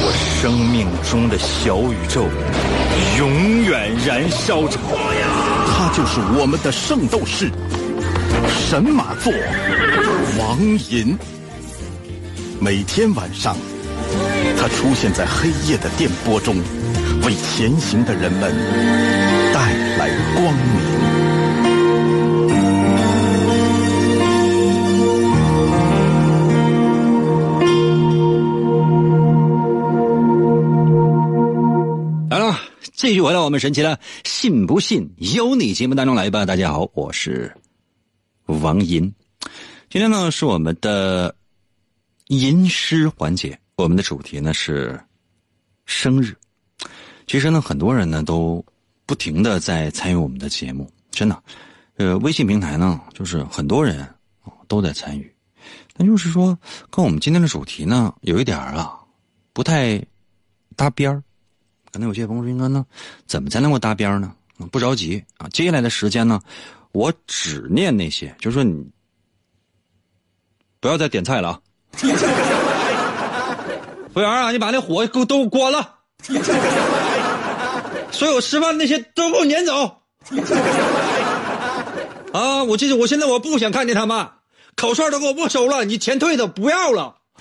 [0.00, 2.24] 我生命中的小宇宙
[3.18, 4.78] 永远燃烧着。
[5.66, 7.50] 他就是我们的圣斗士
[8.48, 9.32] 神马座
[10.38, 10.58] 王
[10.90, 11.16] 银。
[12.60, 13.56] 每天晚上，
[14.60, 16.56] 他出现在黑夜的电波中，
[17.24, 19.37] 为前行的人们。
[19.58, 20.62] 带来光明。
[32.30, 32.56] 来了，
[32.92, 36.46] 继续回到我们神奇的“信不信由你”节目当中来吧。
[36.46, 37.52] 大家好，我是
[38.46, 39.12] 王银。
[39.90, 41.34] 今天呢是我们的
[42.28, 45.00] 吟诗环节，我们的主题呢是
[45.84, 46.36] 生日。
[47.26, 48.64] 其实呢，很多人呢都。
[49.08, 51.42] 不停的在参与我们的节目，真的，
[51.96, 54.06] 呃，微信平台呢，就是很多人
[54.68, 55.34] 都在参与，
[55.96, 56.56] 但就是说，
[56.90, 59.00] 跟我们今天的主题呢，有一点啊，
[59.54, 59.98] 不太
[60.76, 61.22] 搭边儿。
[61.90, 62.84] 可能有些朋友说：“应该呢，
[63.26, 64.30] 怎么才能够搭边呢？”
[64.70, 66.38] 不着急啊，接下来的时间呢，
[66.92, 68.86] 我只念那些，就是说你
[70.80, 71.62] 不要再点菜了啊！
[74.12, 75.94] 服务员啊，你把那火给我都关了，
[78.10, 80.02] 所有吃饭那些都给我撵走。
[82.32, 84.28] 啊，我这我现在我不想看见他们，
[84.76, 87.14] 烤串都给我没收了，你钱退的不要了。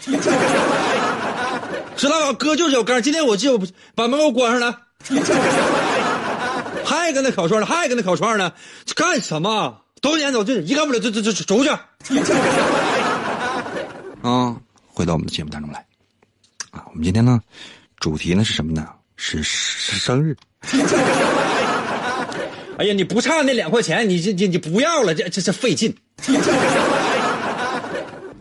[1.97, 2.31] 知道吧？
[2.33, 3.59] 哥就是有刚，今天我就
[3.95, 4.81] 把门给我关上了。
[6.85, 8.53] 还跟那烤串呢，还跟那烤串呢，
[8.95, 9.81] 干什么？
[9.99, 11.69] 都撵走，这一干不了，就就就出去。
[14.21, 14.55] 啊，
[14.87, 15.83] 回到我们的节目当中来。
[16.71, 17.41] 啊，我们今天呢，
[17.99, 18.87] 主题呢是什么呢？
[19.15, 20.37] 是是生日。
[22.77, 25.95] 哎呀，你不差那两块钱，你这你你不要了，这这这费劲。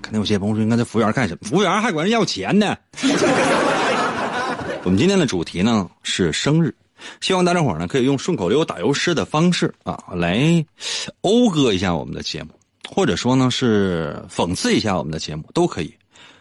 [0.03, 1.49] 可能有些朋友说，你看这服务员干什么？
[1.49, 2.77] 服务员还管人要钱呢。
[4.85, 6.73] 我们今天的主题呢是生日，
[7.21, 10.65] 希望大家伙呢可以用顺口溜打油诗的方式啊来
[11.23, 12.51] 讴歌一下我们的节目，
[12.89, 15.93] 或者说呢是讽刺一下我们的节目都可以，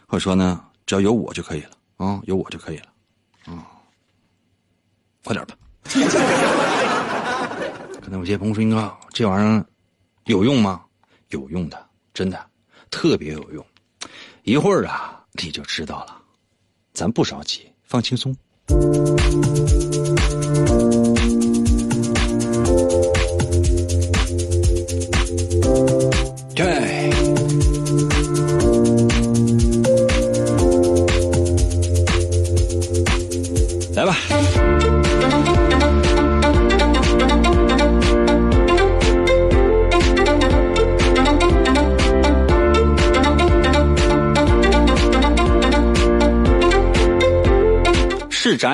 [0.06, 2.84] 或者说呢只要有我就可以了啊，有我就可以了
[3.46, 3.66] 啊，
[5.24, 5.56] 快点吧。
[8.02, 9.64] 可能有些朋友说，应该这玩意儿
[10.24, 10.82] 有用吗？
[11.30, 12.38] 有用的，真的。
[12.90, 13.66] 特别有用，
[14.44, 16.16] 一会儿啊你就知道了，
[16.92, 18.36] 咱不着急，放轻松。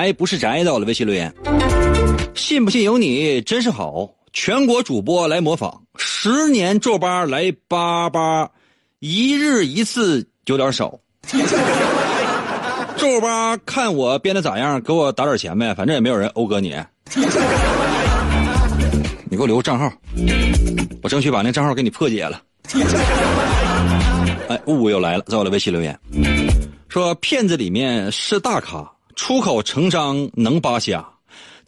[0.03, 1.33] 宅不是宅到了微信留言，
[2.35, 4.09] 信不信由你，真是好。
[4.33, 8.49] 全国主播来模仿，十年皱巴来巴巴，
[8.99, 10.99] 一日一次有点少。
[12.97, 16.75] 皱巴看我编的咋样，给我打点钱呗，反正也没有人讴歌你。
[19.29, 19.89] 你给我留个账号，
[21.01, 22.41] 我争取把那账号给你破解了。
[24.49, 25.97] 哎，雾又来了，在我的微信留言
[26.89, 28.85] 说骗子里面是大咖。
[29.15, 31.05] 出口成章能扒瞎，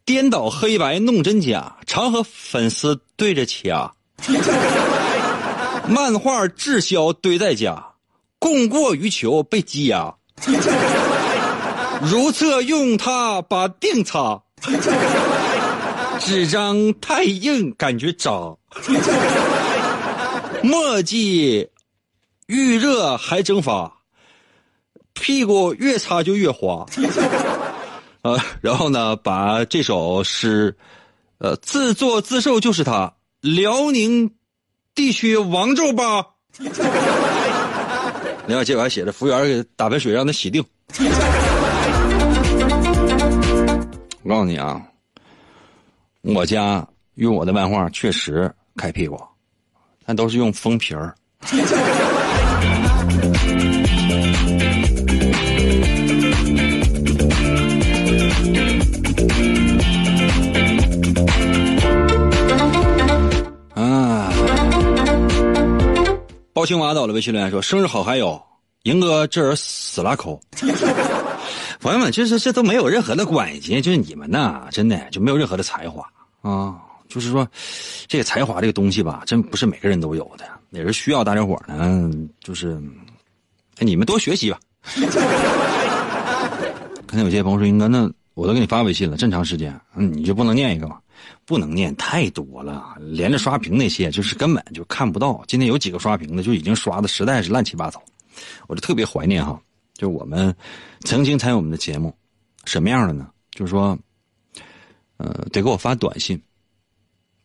[0.04, 3.94] 颠倒黑白弄真假，常和粉丝对着掐。
[5.88, 7.86] 漫画滞销堆在家，
[8.40, 10.14] 供过于求被积压。
[12.02, 14.42] 如厕用它把腚擦，
[16.20, 18.32] 纸张太硬感觉扎。
[20.64, 21.70] 墨迹
[22.48, 23.95] 遇热还蒸发。
[25.16, 26.86] 屁股越擦就越花，
[28.22, 30.76] 呃，然后呢，把这首诗，
[31.40, 34.30] 呃，自作自受就是他，辽宁
[34.94, 36.24] 地区王皱巴。
[38.46, 40.64] 另外，结果还写着服务员给打盆水让他洗腚。
[44.22, 44.82] 我告诉你啊，
[46.22, 49.20] 我家用我的漫画确实开屁股，
[50.06, 51.16] 但都是用封皮儿。
[66.66, 68.42] 包青蛙到了，微信留言说：“生日好，还有
[68.86, 70.42] 赢哥这人死拉口。
[71.80, 76.04] ”朋友们，就是这都没有任何的关系，就是你们呐，真的就没有任何的才华
[76.42, 76.82] 啊。
[77.08, 77.48] 就是说，
[78.08, 82.10] 这个才华这个东西吧，真不是每个人都有的，也是需要大家伙呢，
[82.44, 82.82] 就是
[83.78, 84.60] 你们多学习吧。
[87.06, 90.98] 可能有些朋友说：“英哥，那我都给你发微信了，这么长时间，你就不能念一个吗？”
[91.46, 95.44] 不能念太多了，连着刷屏那些就是根本就看不到。
[95.48, 98.02] 今天有几个刷屏的就已经刷的实在是乱七八糟，
[98.68, 99.60] 我就特别怀念哈，
[99.94, 100.56] 就我们
[101.02, 102.16] 曾经参与我们的节目，
[102.66, 103.30] 什么样的呢？
[103.52, 103.98] 就是说，
[105.18, 106.42] 呃，得给我发短信，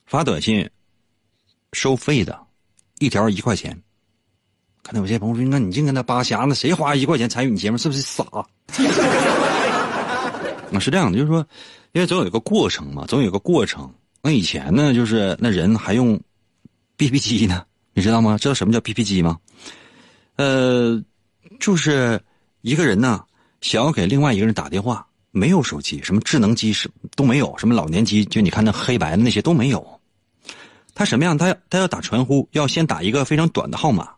[0.06, 0.68] 发短信
[1.72, 2.38] 收费的，
[2.98, 3.80] 一条一块钱。
[4.82, 7.76] 可能有些朋友说：“那你净跟他扒瞎，那谁花一块钱参与你节目？
[7.76, 8.46] 是不是傻？” 啊，
[10.80, 11.46] 是这样的，就是说。
[11.92, 13.92] 因为总有一个过程嘛，总有一个过程。
[14.22, 16.20] 那以前呢，就是那人还用
[16.96, 17.64] B B 机呢，
[17.94, 18.38] 你知道吗？
[18.38, 19.38] 知道什么叫 B B 机吗？
[20.36, 21.02] 呃，
[21.58, 22.20] 就是
[22.60, 23.24] 一个人呢，
[23.60, 30.00] 想要给另外一个人打电话，没有手机，什么智能机是都没有，什么老年机，就你看那黑白的那些都没有。
[30.94, 31.36] 他什么样？
[31.36, 34.10] 他要他要打传呼，要先打一个非常短的号码，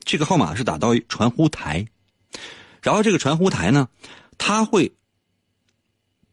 [0.00, 1.86] 这个号码是打到传呼台，
[2.82, 3.88] 然后这个传呼台呢，
[4.36, 4.92] 他会。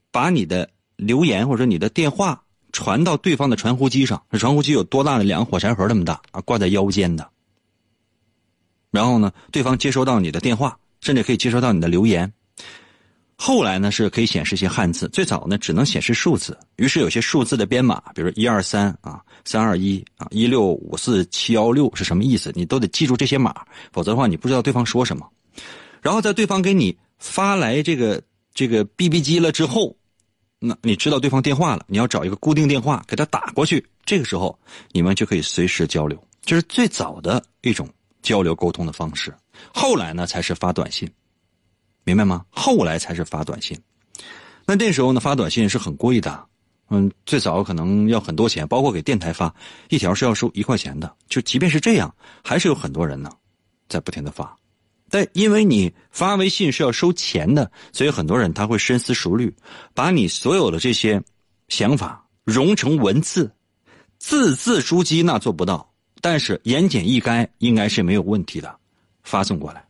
[0.09, 0.67] 把你的
[0.97, 2.43] 留言或者你的电话
[2.73, 5.23] 传到对方的传呼机上，这传呼机有多大的？
[5.23, 7.27] 两个火柴盒那么大啊，挂在腰间的。
[8.91, 12.31] 然后呢，对方接收到你的电话，甚至可以接收到你的留言。
[13.35, 15.07] 后来呢，是可以显示一些汉字。
[15.09, 16.57] 最早呢，只能显示数字。
[16.77, 22.51] 于是有些数字的编码，比如一二三啊，三二一啊，一六五四七幺六是什么意思？
[22.55, 23.53] 你都得记住这些码，
[23.91, 25.29] 否则的话，你不知道对方说什么。
[26.01, 28.19] 然后在对方给你发来这个
[28.53, 29.95] 这个 BB 机了之后，
[30.59, 33.85] 那你知道对方电话了，你要找一个固定电话给他打过去。
[34.05, 34.57] 这个时候，
[34.91, 36.21] 你们就可以随时交流。
[36.41, 37.87] 这是最早的一种
[38.21, 39.33] 交流沟通的方式。
[39.73, 41.09] 后来呢，才是发短信。
[42.03, 42.45] 明白吗？
[42.49, 43.77] 后来才是发短信，
[44.65, 46.45] 那那时候呢，发短信是很贵的，
[46.89, 49.53] 嗯，最早可能要很多钱，包括给电台发
[49.89, 51.13] 一条是要收一块钱的。
[51.27, 53.29] 就即便是这样，还是有很多人呢，
[53.89, 54.56] 在不停的发。
[55.09, 59.53] 但因为你发微信是要收钱的，所以很多人他会深思熟虑，
[59.93, 61.21] 把你所有的这些
[61.69, 63.51] 想法融成文字，
[64.19, 65.89] 字字珠玑那做不到，
[66.21, 68.75] 但是言简意赅应该是没有问题的，
[69.23, 69.85] 发送过来。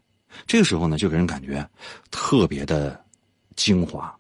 [0.45, 1.68] 这个时候呢，就给人感觉
[2.11, 3.03] 特别的
[3.55, 4.15] 精华。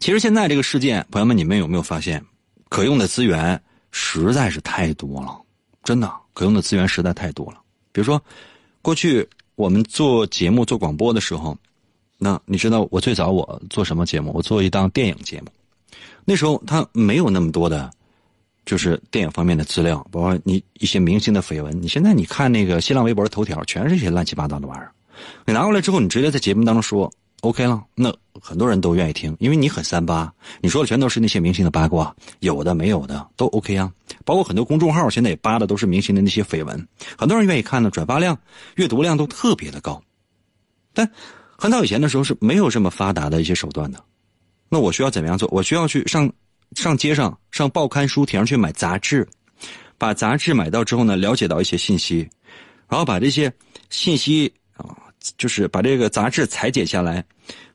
[0.00, 2.24] 其实现在这个世界，朋友们，你们有没有发现，
[2.68, 5.38] 可用的资源实在是太多了？
[5.84, 7.60] 真的，可用的资源实在太多了。
[7.92, 8.22] 比如说，
[8.80, 11.56] 过去我们做节目、做广播的时候，
[12.18, 14.30] 那你知道我最早我做什么节目？
[14.34, 15.46] 我做一档电影节目。
[16.24, 17.90] 那时候他没有那么多的。
[18.64, 21.82] 就是电影方面的资料，包括你一些明星的绯闻。
[21.82, 24.92] 你现在你看那个新浪微博的头条，全是一些乱七八糟的玩意儿。
[25.44, 33.92] 你拿过来之后，你直接在节目当中说 OK 了，那很多人都愿意听，因为你很三八，你说的全都是那些明星的八卦，有的没有的都 OK 啊。
[34.24, 38.38] 包括很多公众号现在也扒的都是明星的那些绯闻，很多人愿意看呢，转发量、
[38.76, 40.02] 阅读量都特别的高。
[40.92, 41.10] 但
[41.56, 44.02] 很早以前的时候是没有这么发达的一些手段的，
[44.68, 45.48] 那我需要怎么样做？
[45.52, 46.32] 我需要去上。
[46.74, 49.28] 上街上、上报刊书亭去买杂志，
[49.98, 52.26] 把杂志买到之后呢，了解到一些信息，
[52.88, 53.52] 然后把这些
[53.90, 54.50] 信息，
[55.38, 57.24] 就是把这个杂志裁剪下来，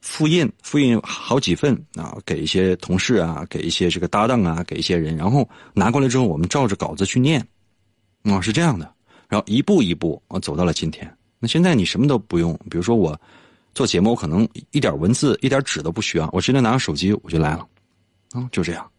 [0.01, 7.45] 复印、复印好几份啊，给一些同事啊，给一些这个搭档啊，给一些人，然后拿过来之后，我们照着稿子去念，
[8.23, 8.91] 啊，是这样的，
[9.27, 11.11] 然后一步一步啊，走到了今天。
[11.39, 13.19] 那现在你什么都不用，比如说我
[13.73, 17.67] 做节目，我可能一点文字、一点纸都不需要，我直接拿着手机我就来了。
[18.33, 18.89] 啊，就这样，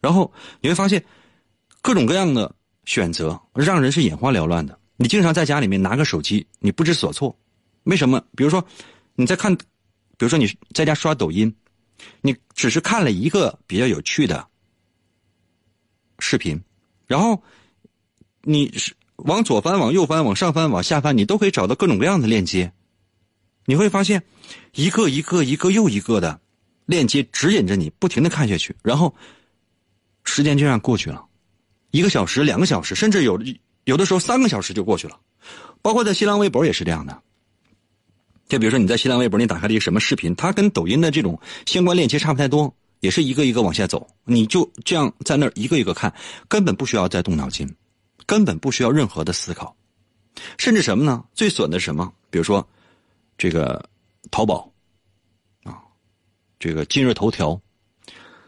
[0.00, 1.04] 然后你会发现，
[1.82, 4.78] 各种各样的选择让人是眼花缭乱的。
[4.96, 7.34] 你经常在家里面拿个手机，你不知所措，
[7.84, 8.22] 为什么？
[8.36, 8.66] 比如说
[9.14, 9.64] 你在看，比
[10.18, 11.54] 如说你在家刷抖音，
[12.20, 14.46] 你只是看了一个比较有趣的
[16.18, 16.60] 视频，
[17.06, 17.42] 然后
[18.42, 22.72] 你是往左翻、往右翻、往上翻、往下翻，你都可以找到各种各样的链接。
[23.66, 24.22] 你会发现，
[24.74, 26.40] 一个一个、一个又一个的。
[26.86, 29.14] 链接指引着你不停的看下去，然后
[30.24, 31.24] 时间就这样过去了，
[31.92, 33.40] 一个小时、两个小时，甚至有
[33.84, 35.20] 有的时候三个小时就过去了。
[35.82, 37.22] 包括在新浪微博也是这样的。
[38.50, 46.12] 就比如说你在新浪微博你打开了一个什么视频，它跟抖音的这种相关链接差不太多，也是一个一个往下走，你就这样在那儿一个一个看，
[46.48, 47.72] 根本不需要再动脑筋，
[48.26, 49.76] 根本不需要任何的思考，
[50.58, 51.24] 甚至什么呢？
[51.32, 52.12] 最损的什么？
[52.28, 52.68] 比如说
[53.38, 53.88] 这个
[54.32, 54.68] 淘宝
[55.62, 55.78] 啊。
[56.58, 57.58] 这个今日头条，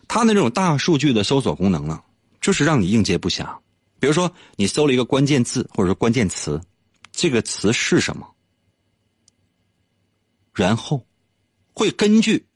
[0.08, 2.02] 它的这种大数据的搜索功能呢，
[2.40, 3.46] 就是让你应接不暇。
[4.00, 6.60] 比如说，你搜了一个关键字或者说关键词，
[7.12, 8.28] 这个词是什么？
[10.54, 11.06] 然后
[11.72, 12.46] 会根据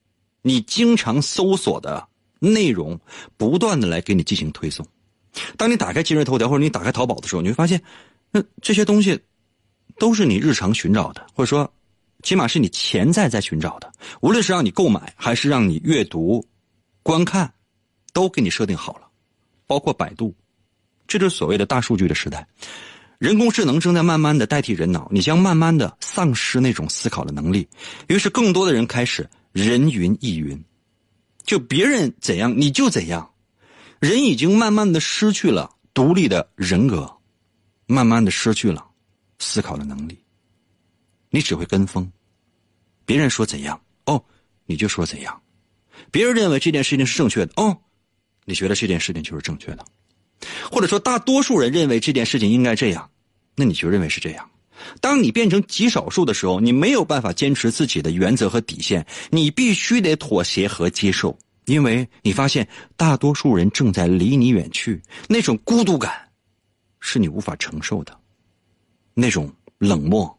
[0.42, 2.07] 你经常搜索的
[2.38, 2.99] 内容，
[3.36, 4.86] 不断的来给你进行推送。
[5.57, 7.82] 当你打开今日头条或者你打开淘宝的时候，你会发现，
[8.30, 9.20] 那这些东西
[9.99, 11.72] 都是你日常寻找的，或者说。
[12.22, 16.44] 起码是你潜在在寻找的，无论是让你购买还是让你阅读、
[17.03, 17.53] 观看，
[18.12, 19.07] 都给你设定好了，
[19.66, 20.34] 包括百度，
[21.07, 22.44] 这就是所谓的大数据的时代。
[23.19, 27.67] 人工智能正在慢慢的代替人脑，你将慢慢的丧失那种思考的能力。
[28.09, 30.62] 于是，更多的人开始人云亦云，
[31.45, 33.33] 就别人怎样你就怎样，
[34.01, 37.11] 人已经慢慢的失去了独立的人格，
[37.87, 38.87] 慢慢的失去了
[39.39, 40.23] 思考的能力，
[41.31, 42.11] 你只会跟风。
[43.07, 44.23] 别人说怎样哦，
[44.67, 45.33] 你就说怎样；
[46.11, 47.75] 别人认为这件事情是正确的哦，
[48.45, 49.85] 你觉得这件事情就是正确的，
[50.70, 53.11] 或者说大多数人认为这件事情应该这样，
[53.55, 54.51] 那你就认为是这样。
[55.01, 66.12] 当你变成极少数的时候，你没有办法坚持自己的原则和底线，你必须得妥协和接受，因为你发现大多数人正在离你远去，那种孤独感
[67.01, 68.16] 是你无法承受的，
[69.14, 70.39] 那种冷漠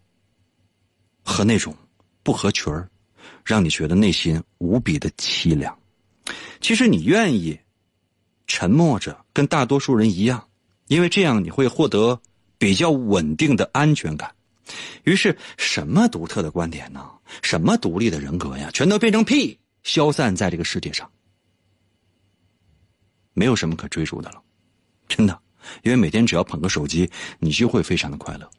[1.24, 1.76] 和那种。
[2.24, 2.90] 不合群儿，
[3.46, 5.74] 让你觉得内心无比的凄凉。
[6.60, 7.58] 其实你愿意
[8.48, 10.48] 沉默着，跟大多数人一样，
[10.88, 12.20] 因为这样你会获得
[12.58, 14.34] 比较稳定的安全感。
[15.04, 17.10] 于是，什么独特的观点呢？
[17.42, 21.10] 什么独立的人格呀，全都变成屁，消散在这个世界上，
[23.34, 24.42] 没有什么可追逐的了。
[25.08, 25.40] 真的，
[25.84, 28.50] 因为每天只要捧个手机，你就会非常的快乐。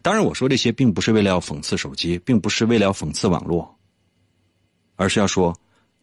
[0.00, 3.76] 当然，我说这些并不是为了要讽刺手机，并不是为了要讽刺网络，
[4.96, 5.56] 而是要说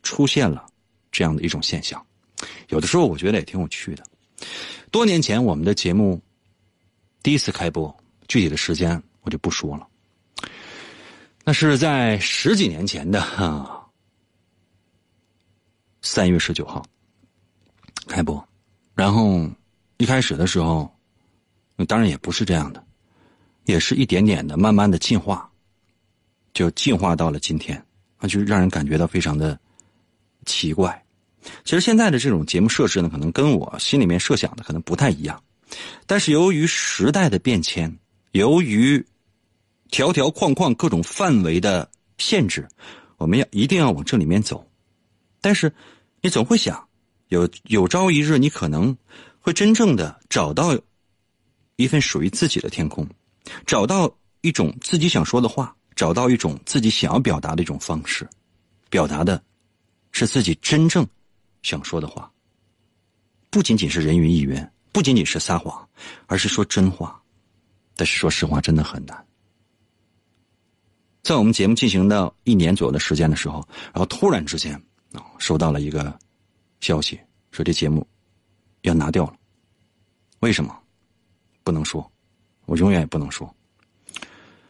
[0.04, 0.66] 出现了
[1.12, 2.06] 这样的一种现象。
[2.70, 4.04] 有的时候我觉得也挺有趣的。
[4.92, 6.22] 多年前我们的节目
[7.22, 7.96] 第一次开播，
[8.28, 9.88] 具体的时间我就不说了。
[11.44, 13.90] 那是在十几年前的哈
[16.02, 16.86] 三月十九号
[18.08, 18.48] 开播，
[18.94, 19.50] 然后
[19.98, 20.90] 一开始的时候，
[21.88, 22.84] 当然也不是这样的。
[23.66, 25.48] 也是一点点的，慢慢的进化，
[26.54, 27.86] 就进化到了今天，
[28.20, 29.60] 那就让人感觉到非常的
[30.46, 31.06] 奇怪。
[31.64, 35.42] 其实现在的这种节目设置呢，可能跟我心里面设想的可能不太一样，
[36.06, 37.98] 但是由于时代的变迁，
[38.32, 39.04] 由于
[39.90, 42.68] 条条框框各种范围的限制，
[43.18, 44.66] 我们要一定要往这里面走。
[45.42, 45.74] 但是
[46.22, 46.88] 你总会想，
[47.30, 48.96] 有有朝一日你可能
[49.40, 50.78] 会真正的找到
[51.78, 53.08] 一份属于自己的天空。
[53.66, 58.28] 找到一种自己想说的话，找到一种自己想要表达的一种方式，
[58.90, 59.42] 表达的
[60.12, 61.08] 是自己真正
[61.62, 62.32] 想说的话，
[63.50, 65.88] 不仅仅是人云亦云，不仅仅是撒谎，
[66.28, 67.22] 而是说真话。
[67.96, 69.26] 但是说实话，真的很难。
[71.22, 74.74] 在我们节目进行到一年左右的时间的时候，然后突然之间
[75.14, 76.18] 啊，收到了一个
[76.80, 77.20] 消息，
[77.52, 78.08] 说这节目
[78.82, 79.36] 要拿掉了。
[80.40, 80.78] 为什么？
[81.64, 82.10] 不能说。
[82.66, 83.52] 我永远也不能说，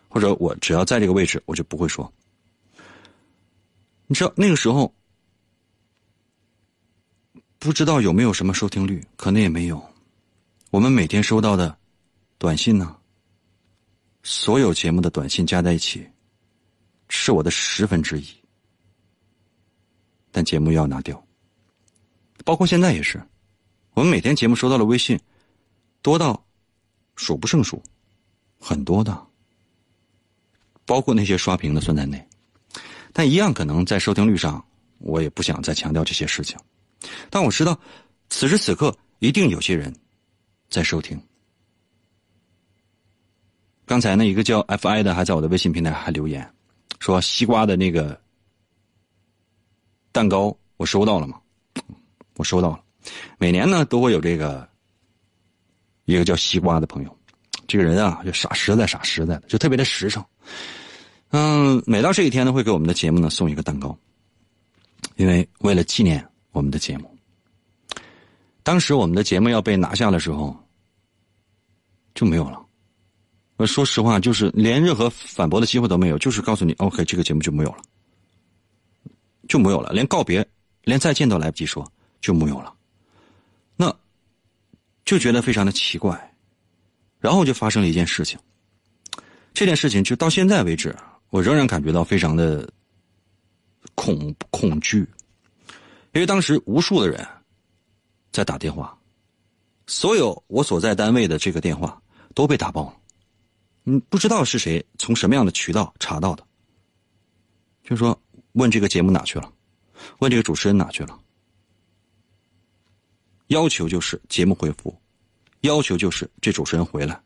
[0.07, 2.09] 或者我只要在这个位置，我就不会说。
[4.07, 4.93] 你知道那个时候，
[7.59, 9.79] 不知道有没有什么收听率，可能也没有。
[10.71, 11.77] 我们每天收到的
[12.37, 12.95] 短信呢，
[14.23, 16.07] 所有节目的短信加在一起，
[17.09, 18.25] 是我的十分之一。
[20.31, 21.21] 但节目要拿掉，
[22.45, 23.21] 包括现在也是，
[23.93, 25.19] 我们每天节目收到的微信
[26.01, 26.43] 多到。
[27.21, 27.83] 数不胜数，
[28.61, 29.27] 很多的，
[30.85, 32.25] 包括那些刷屏的算在内，
[33.11, 34.65] 但一样可能在收听率上，
[34.99, 36.57] 我也不想再强调这些事情。
[37.29, 37.79] 但我知道，
[38.29, 39.93] 此时此刻一定有些人
[40.69, 41.19] 在收听。
[43.85, 46.47] 刚才呢，一个叫 FI 的还在我的微信平台还留言，
[46.99, 48.19] 说西瓜的那个
[50.11, 51.39] 蛋糕我收到了吗？
[52.35, 52.83] 我收到了，
[53.37, 54.67] 每年呢都会有这个。
[56.05, 57.17] 一个叫西瓜的朋友，
[57.67, 60.25] 这个人啊，就傻实在傻实在的，就特别的实诚。
[61.29, 63.95] 嗯，每到这一天呢，会给我们的节目呢送一个蛋糕，
[65.17, 67.17] 因为为了纪念我们的节目。
[68.63, 70.55] 当时我们的节目要被拿下的时候，
[72.13, 72.65] 就没有了。
[73.65, 77.81] 说实话，就是连任何反驳的机会都没有，就是告诉你，OK，这个节目就没有了，
[79.49, 80.47] 就没有了，连告别、
[80.83, 81.85] 连再见都来不及说，
[82.21, 82.73] 就没有了。
[83.75, 83.93] 那
[85.03, 86.33] 就觉得非常的奇怪，
[87.19, 88.39] 然后就发生了一件事情。
[89.53, 90.95] 这件事情就到现在为止，
[91.29, 92.71] 我仍然感觉到非常的
[93.95, 95.05] 恐恐惧，
[96.13, 97.25] 因为当时无数的人
[98.31, 98.97] 在打电话，
[99.87, 102.01] 所有我所在单位的这个电话
[102.33, 102.95] 都被打爆了。
[103.85, 106.43] 嗯，不知道是谁从什么样的渠道查到的，
[107.83, 108.19] 就说
[108.53, 109.51] 问这个节目哪去了，
[110.19, 111.19] 问这个主持人哪去了。
[113.47, 114.95] 要求就是节目恢复，
[115.61, 117.19] 要求就是这主持人回来。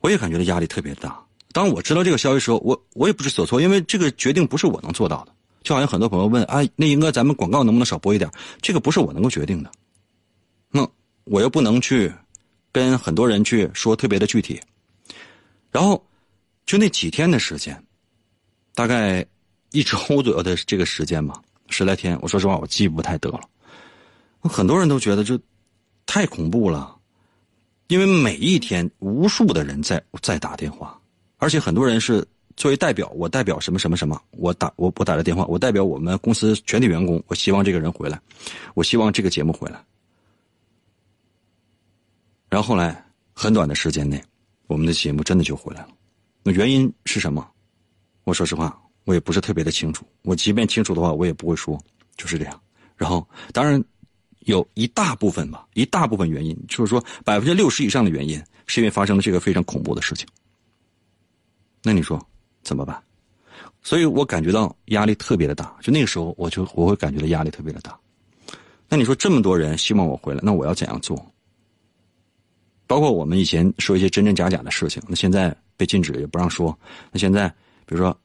[0.00, 1.24] 我也感觉到压力特别大。
[1.52, 5.34] 当我知道这个消息时候，我我也不知所措，因为这个决定不是我能做到的。
[5.64, 8.30] 就好像很多朋友问：“啊，那英哥，咱们广告能不能少播一点？”
[8.62, 9.72] 这个不是我能够决定的。
[10.70, 10.86] 那
[11.24, 12.12] 我又不能去
[12.70, 14.60] 跟很多人去说特别的具体。
[15.72, 16.00] 然后
[16.66, 17.82] 就那几天的时间，
[18.74, 19.24] 大概
[19.72, 22.16] 一周 左右的这个时间吧，十来天。
[22.20, 23.40] 我说实话，我记不太得了。
[24.42, 25.40] 很多人都觉得这
[26.04, 26.94] 太恐怖了，
[27.88, 31.00] 因为每一天无数的人在在打电话，
[31.38, 32.22] 而且很多人是
[32.56, 38.20] 作为代表，我代表什么什么什么，我打我我打了电话，我代表我们公司全体员工，我希望这个人回来，
[38.74, 39.82] 我希望这个节目回来。
[42.48, 44.22] 然后后来很短的时间内，
[44.66, 45.88] 我们的节目真的就回来了。
[46.42, 47.46] 那原因是什么？
[48.24, 50.04] 我说实话，我也不是特别的清楚。
[50.22, 51.78] 我即便清楚的话，我也不会说，
[52.16, 52.60] 就是这样。
[52.96, 53.82] 然后当然。
[54.46, 60.28] 有一大部分吧，一大部分原因，就是说百分之六十以上的原因，是因为发生了这个非常恐怖的事情。
[61.82, 62.22] 那你说
[62.64, 63.00] 怎么办？
[63.82, 65.76] 所以我感觉到压力特别的大。
[65.82, 67.96] 就那个时候，我就我会感觉到压力特别的大。
[68.88, 71.24] 那你说这么多人希望我回来，那我要怎样做？
[72.86, 76.76] 包括我们以前说一些真真假假的事情，那现在被禁止，也不让说。
[77.10, 77.48] 那现在
[77.86, 78.16] 比如说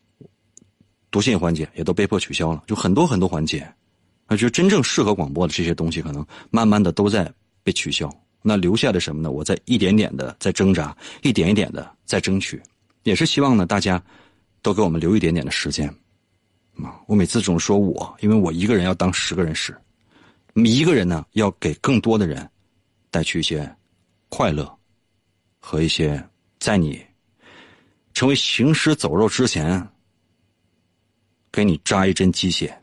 [1.12, 3.68] 读信环节也都被迫取消了，就很多很多环节，
[4.28, 7.32] 那就真正适合广播的这些东西，可能慢慢的都在
[7.64, 8.10] 被取消。
[8.42, 9.32] 那留下的什么呢？
[9.32, 12.62] 我在一点点的在挣扎，一点一点的在争取，
[13.04, 14.02] 也是希望呢，大家
[14.62, 15.88] 都给我们留一点点的时间。
[16.76, 19.76] 啊，我每次总说我，因为我一个人要当十个人使，
[20.55, 22.49] 一个人呢要给更多的人
[23.12, 23.70] 带去一些
[24.30, 24.72] 快乐
[25.60, 26.24] 和一些
[26.60, 27.05] 在你
[28.14, 29.86] 成为行尸走肉之前，
[31.51, 32.78] 给你扎一针鸡血。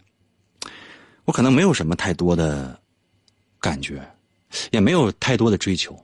[1.24, 2.80] 我可能没有什么太多的
[3.60, 4.06] 感觉。
[4.70, 5.94] 也没有太多的追求，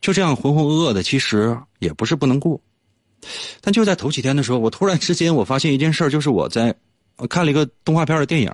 [0.00, 2.58] 就这样浑浑噩噩的，其实也不是不能过。
[3.60, 6.74] 但就在头几天的时候，我突然之间我发现一件事就是我在
[7.16, 8.52] 我看了一个动画片的电影，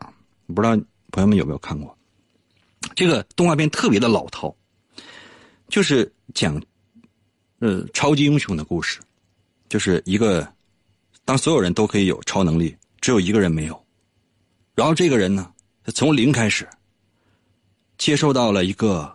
[0.54, 0.76] 不知道
[1.10, 1.96] 朋友们有没有看过？
[2.94, 4.54] 这个动画片特别的老套，
[5.68, 6.60] 就是讲
[7.60, 9.00] 呃超级英雄的故事，
[9.68, 10.46] 就是一个
[11.24, 13.84] 当所有人都可以有超能力，只有一个人没有，
[14.74, 15.52] 然后这个人呢，
[15.94, 16.68] 从零开始。
[17.98, 19.12] 接受到了一个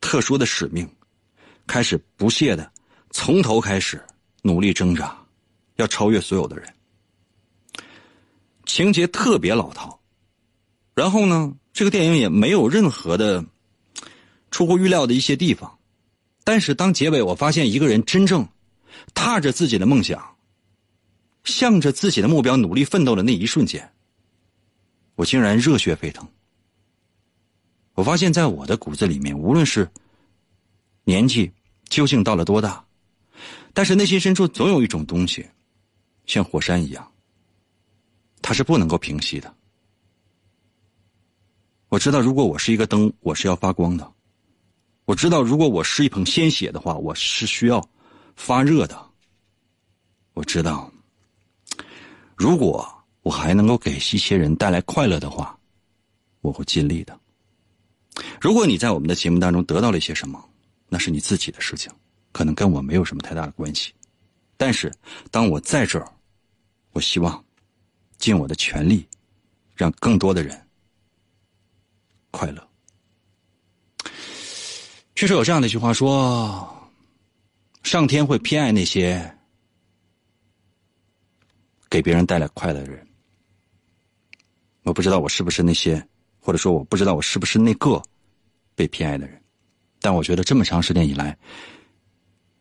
[0.00, 0.88] 特殊的使命，
[1.66, 2.70] 开始不懈的
[3.10, 4.00] 从头开始
[4.42, 5.16] 努力挣扎，
[5.76, 6.74] 要超越所有的人。
[8.66, 10.00] 情节特别老套，
[10.94, 13.44] 然后呢，这个电影也没有任何的
[14.50, 15.78] 出乎预料的一些地方。
[16.44, 18.46] 但是当结尾我发现一个人真正
[19.14, 20.36] 踏着自己的梦想，
[21.44, 23.92] 向着自己的目标努力奋斗的那一瞬间，
[25.14, 26.26] 我竟然热血沸腾。
[27.94, 29.88] 我发现，在我的骨子里面，无论是
[31.04, 31.52] 年纪
[31.88, 32.84] 究竟到了多大，
[33.74, 35.48] 但是内心深处总有一种东西，
[36.26, 37.12] 像火山一样，
[38.40, 39.54] 它是不能够平息的。
[41.88, 44.04] 我知道，如果我是一个灯，我是要发光的；
[45.04, 47.86] 我知道，如果我是一捧鲜血的话，我是需要
[48.34, 49.10] 发热的。
[50.34, 50.90] 我知道，
[52.34, 52.86] 如果
[53.22, 55.58] 我还能够给一些人带来快乐的话，
[56.40, 57.18] 我会尽力的。
[58.40, 60.42] 如果你在我们的节目当中得到了一些什么，
[60.88, 61.92] 那是你自己的事情，
[62.32, 63.92] 可能跟我没有什么太大的关系。
[64.56, 64.92] 但是，
[65.30, 66.12] 当我在这儿，
[66.92, 67.44] 我希望
[68.18, 69.06] 尽我的全力，
[69.76, 70.60] 让更多的人
[72.30, 72.68] 快乐。
[75.14, 76.90] 确实有这样的一句话说
[77.84, 79.32] ：“上天会偏爱那些
[81.88, 83.06] 给别人带来快乐的人。”
[84.82, 86.04] 我不知道我是不是那些。
[86.44, 88.02] 或者说，我不知道我是不是那个
[88.74, 89.40] 被偏爱的人，
[90.00, 91.38] 但我觉得这么长时间以来，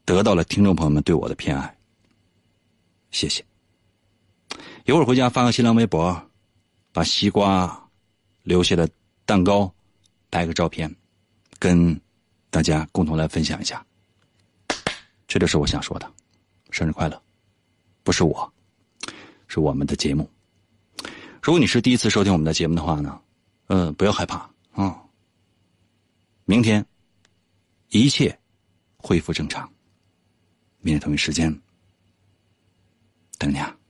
[0.05, 1.77] 得到了听众朋友们对我的偏爱，
[3.11, 3.43] 谢谢。
[4.85, 6.29] 一会儿回家发个新浪微博，
[6.91, 7.89] 把西瓜
[8.43, 8.89] 留下的
[9.25, 9.71] 蛋糕
[10.29, 10.93] 拍个照片，
[11.59, 11.99] 跟
[12.49, 13.85] 大家共同来分享一下。
[15.27, 16.11] 这就是我想说的，
[16.71, 17.21] 生日快乐！
[18.03, 18.51] 不是我，
[19.47, 20.29] 是我们的节目。
[21.41, 23.21] 如果你是第一次收听我们的节目的话呢？
[23.67, 25.01] 嗯，不要害怕啊！
[26.43, 26.85] 明天
[27.89, 28.37] 一切
[28.97, 29.71] 恢复正常。
[30.81, 31.59] 明天同一时间
[33.37, 33.80] 等你啊。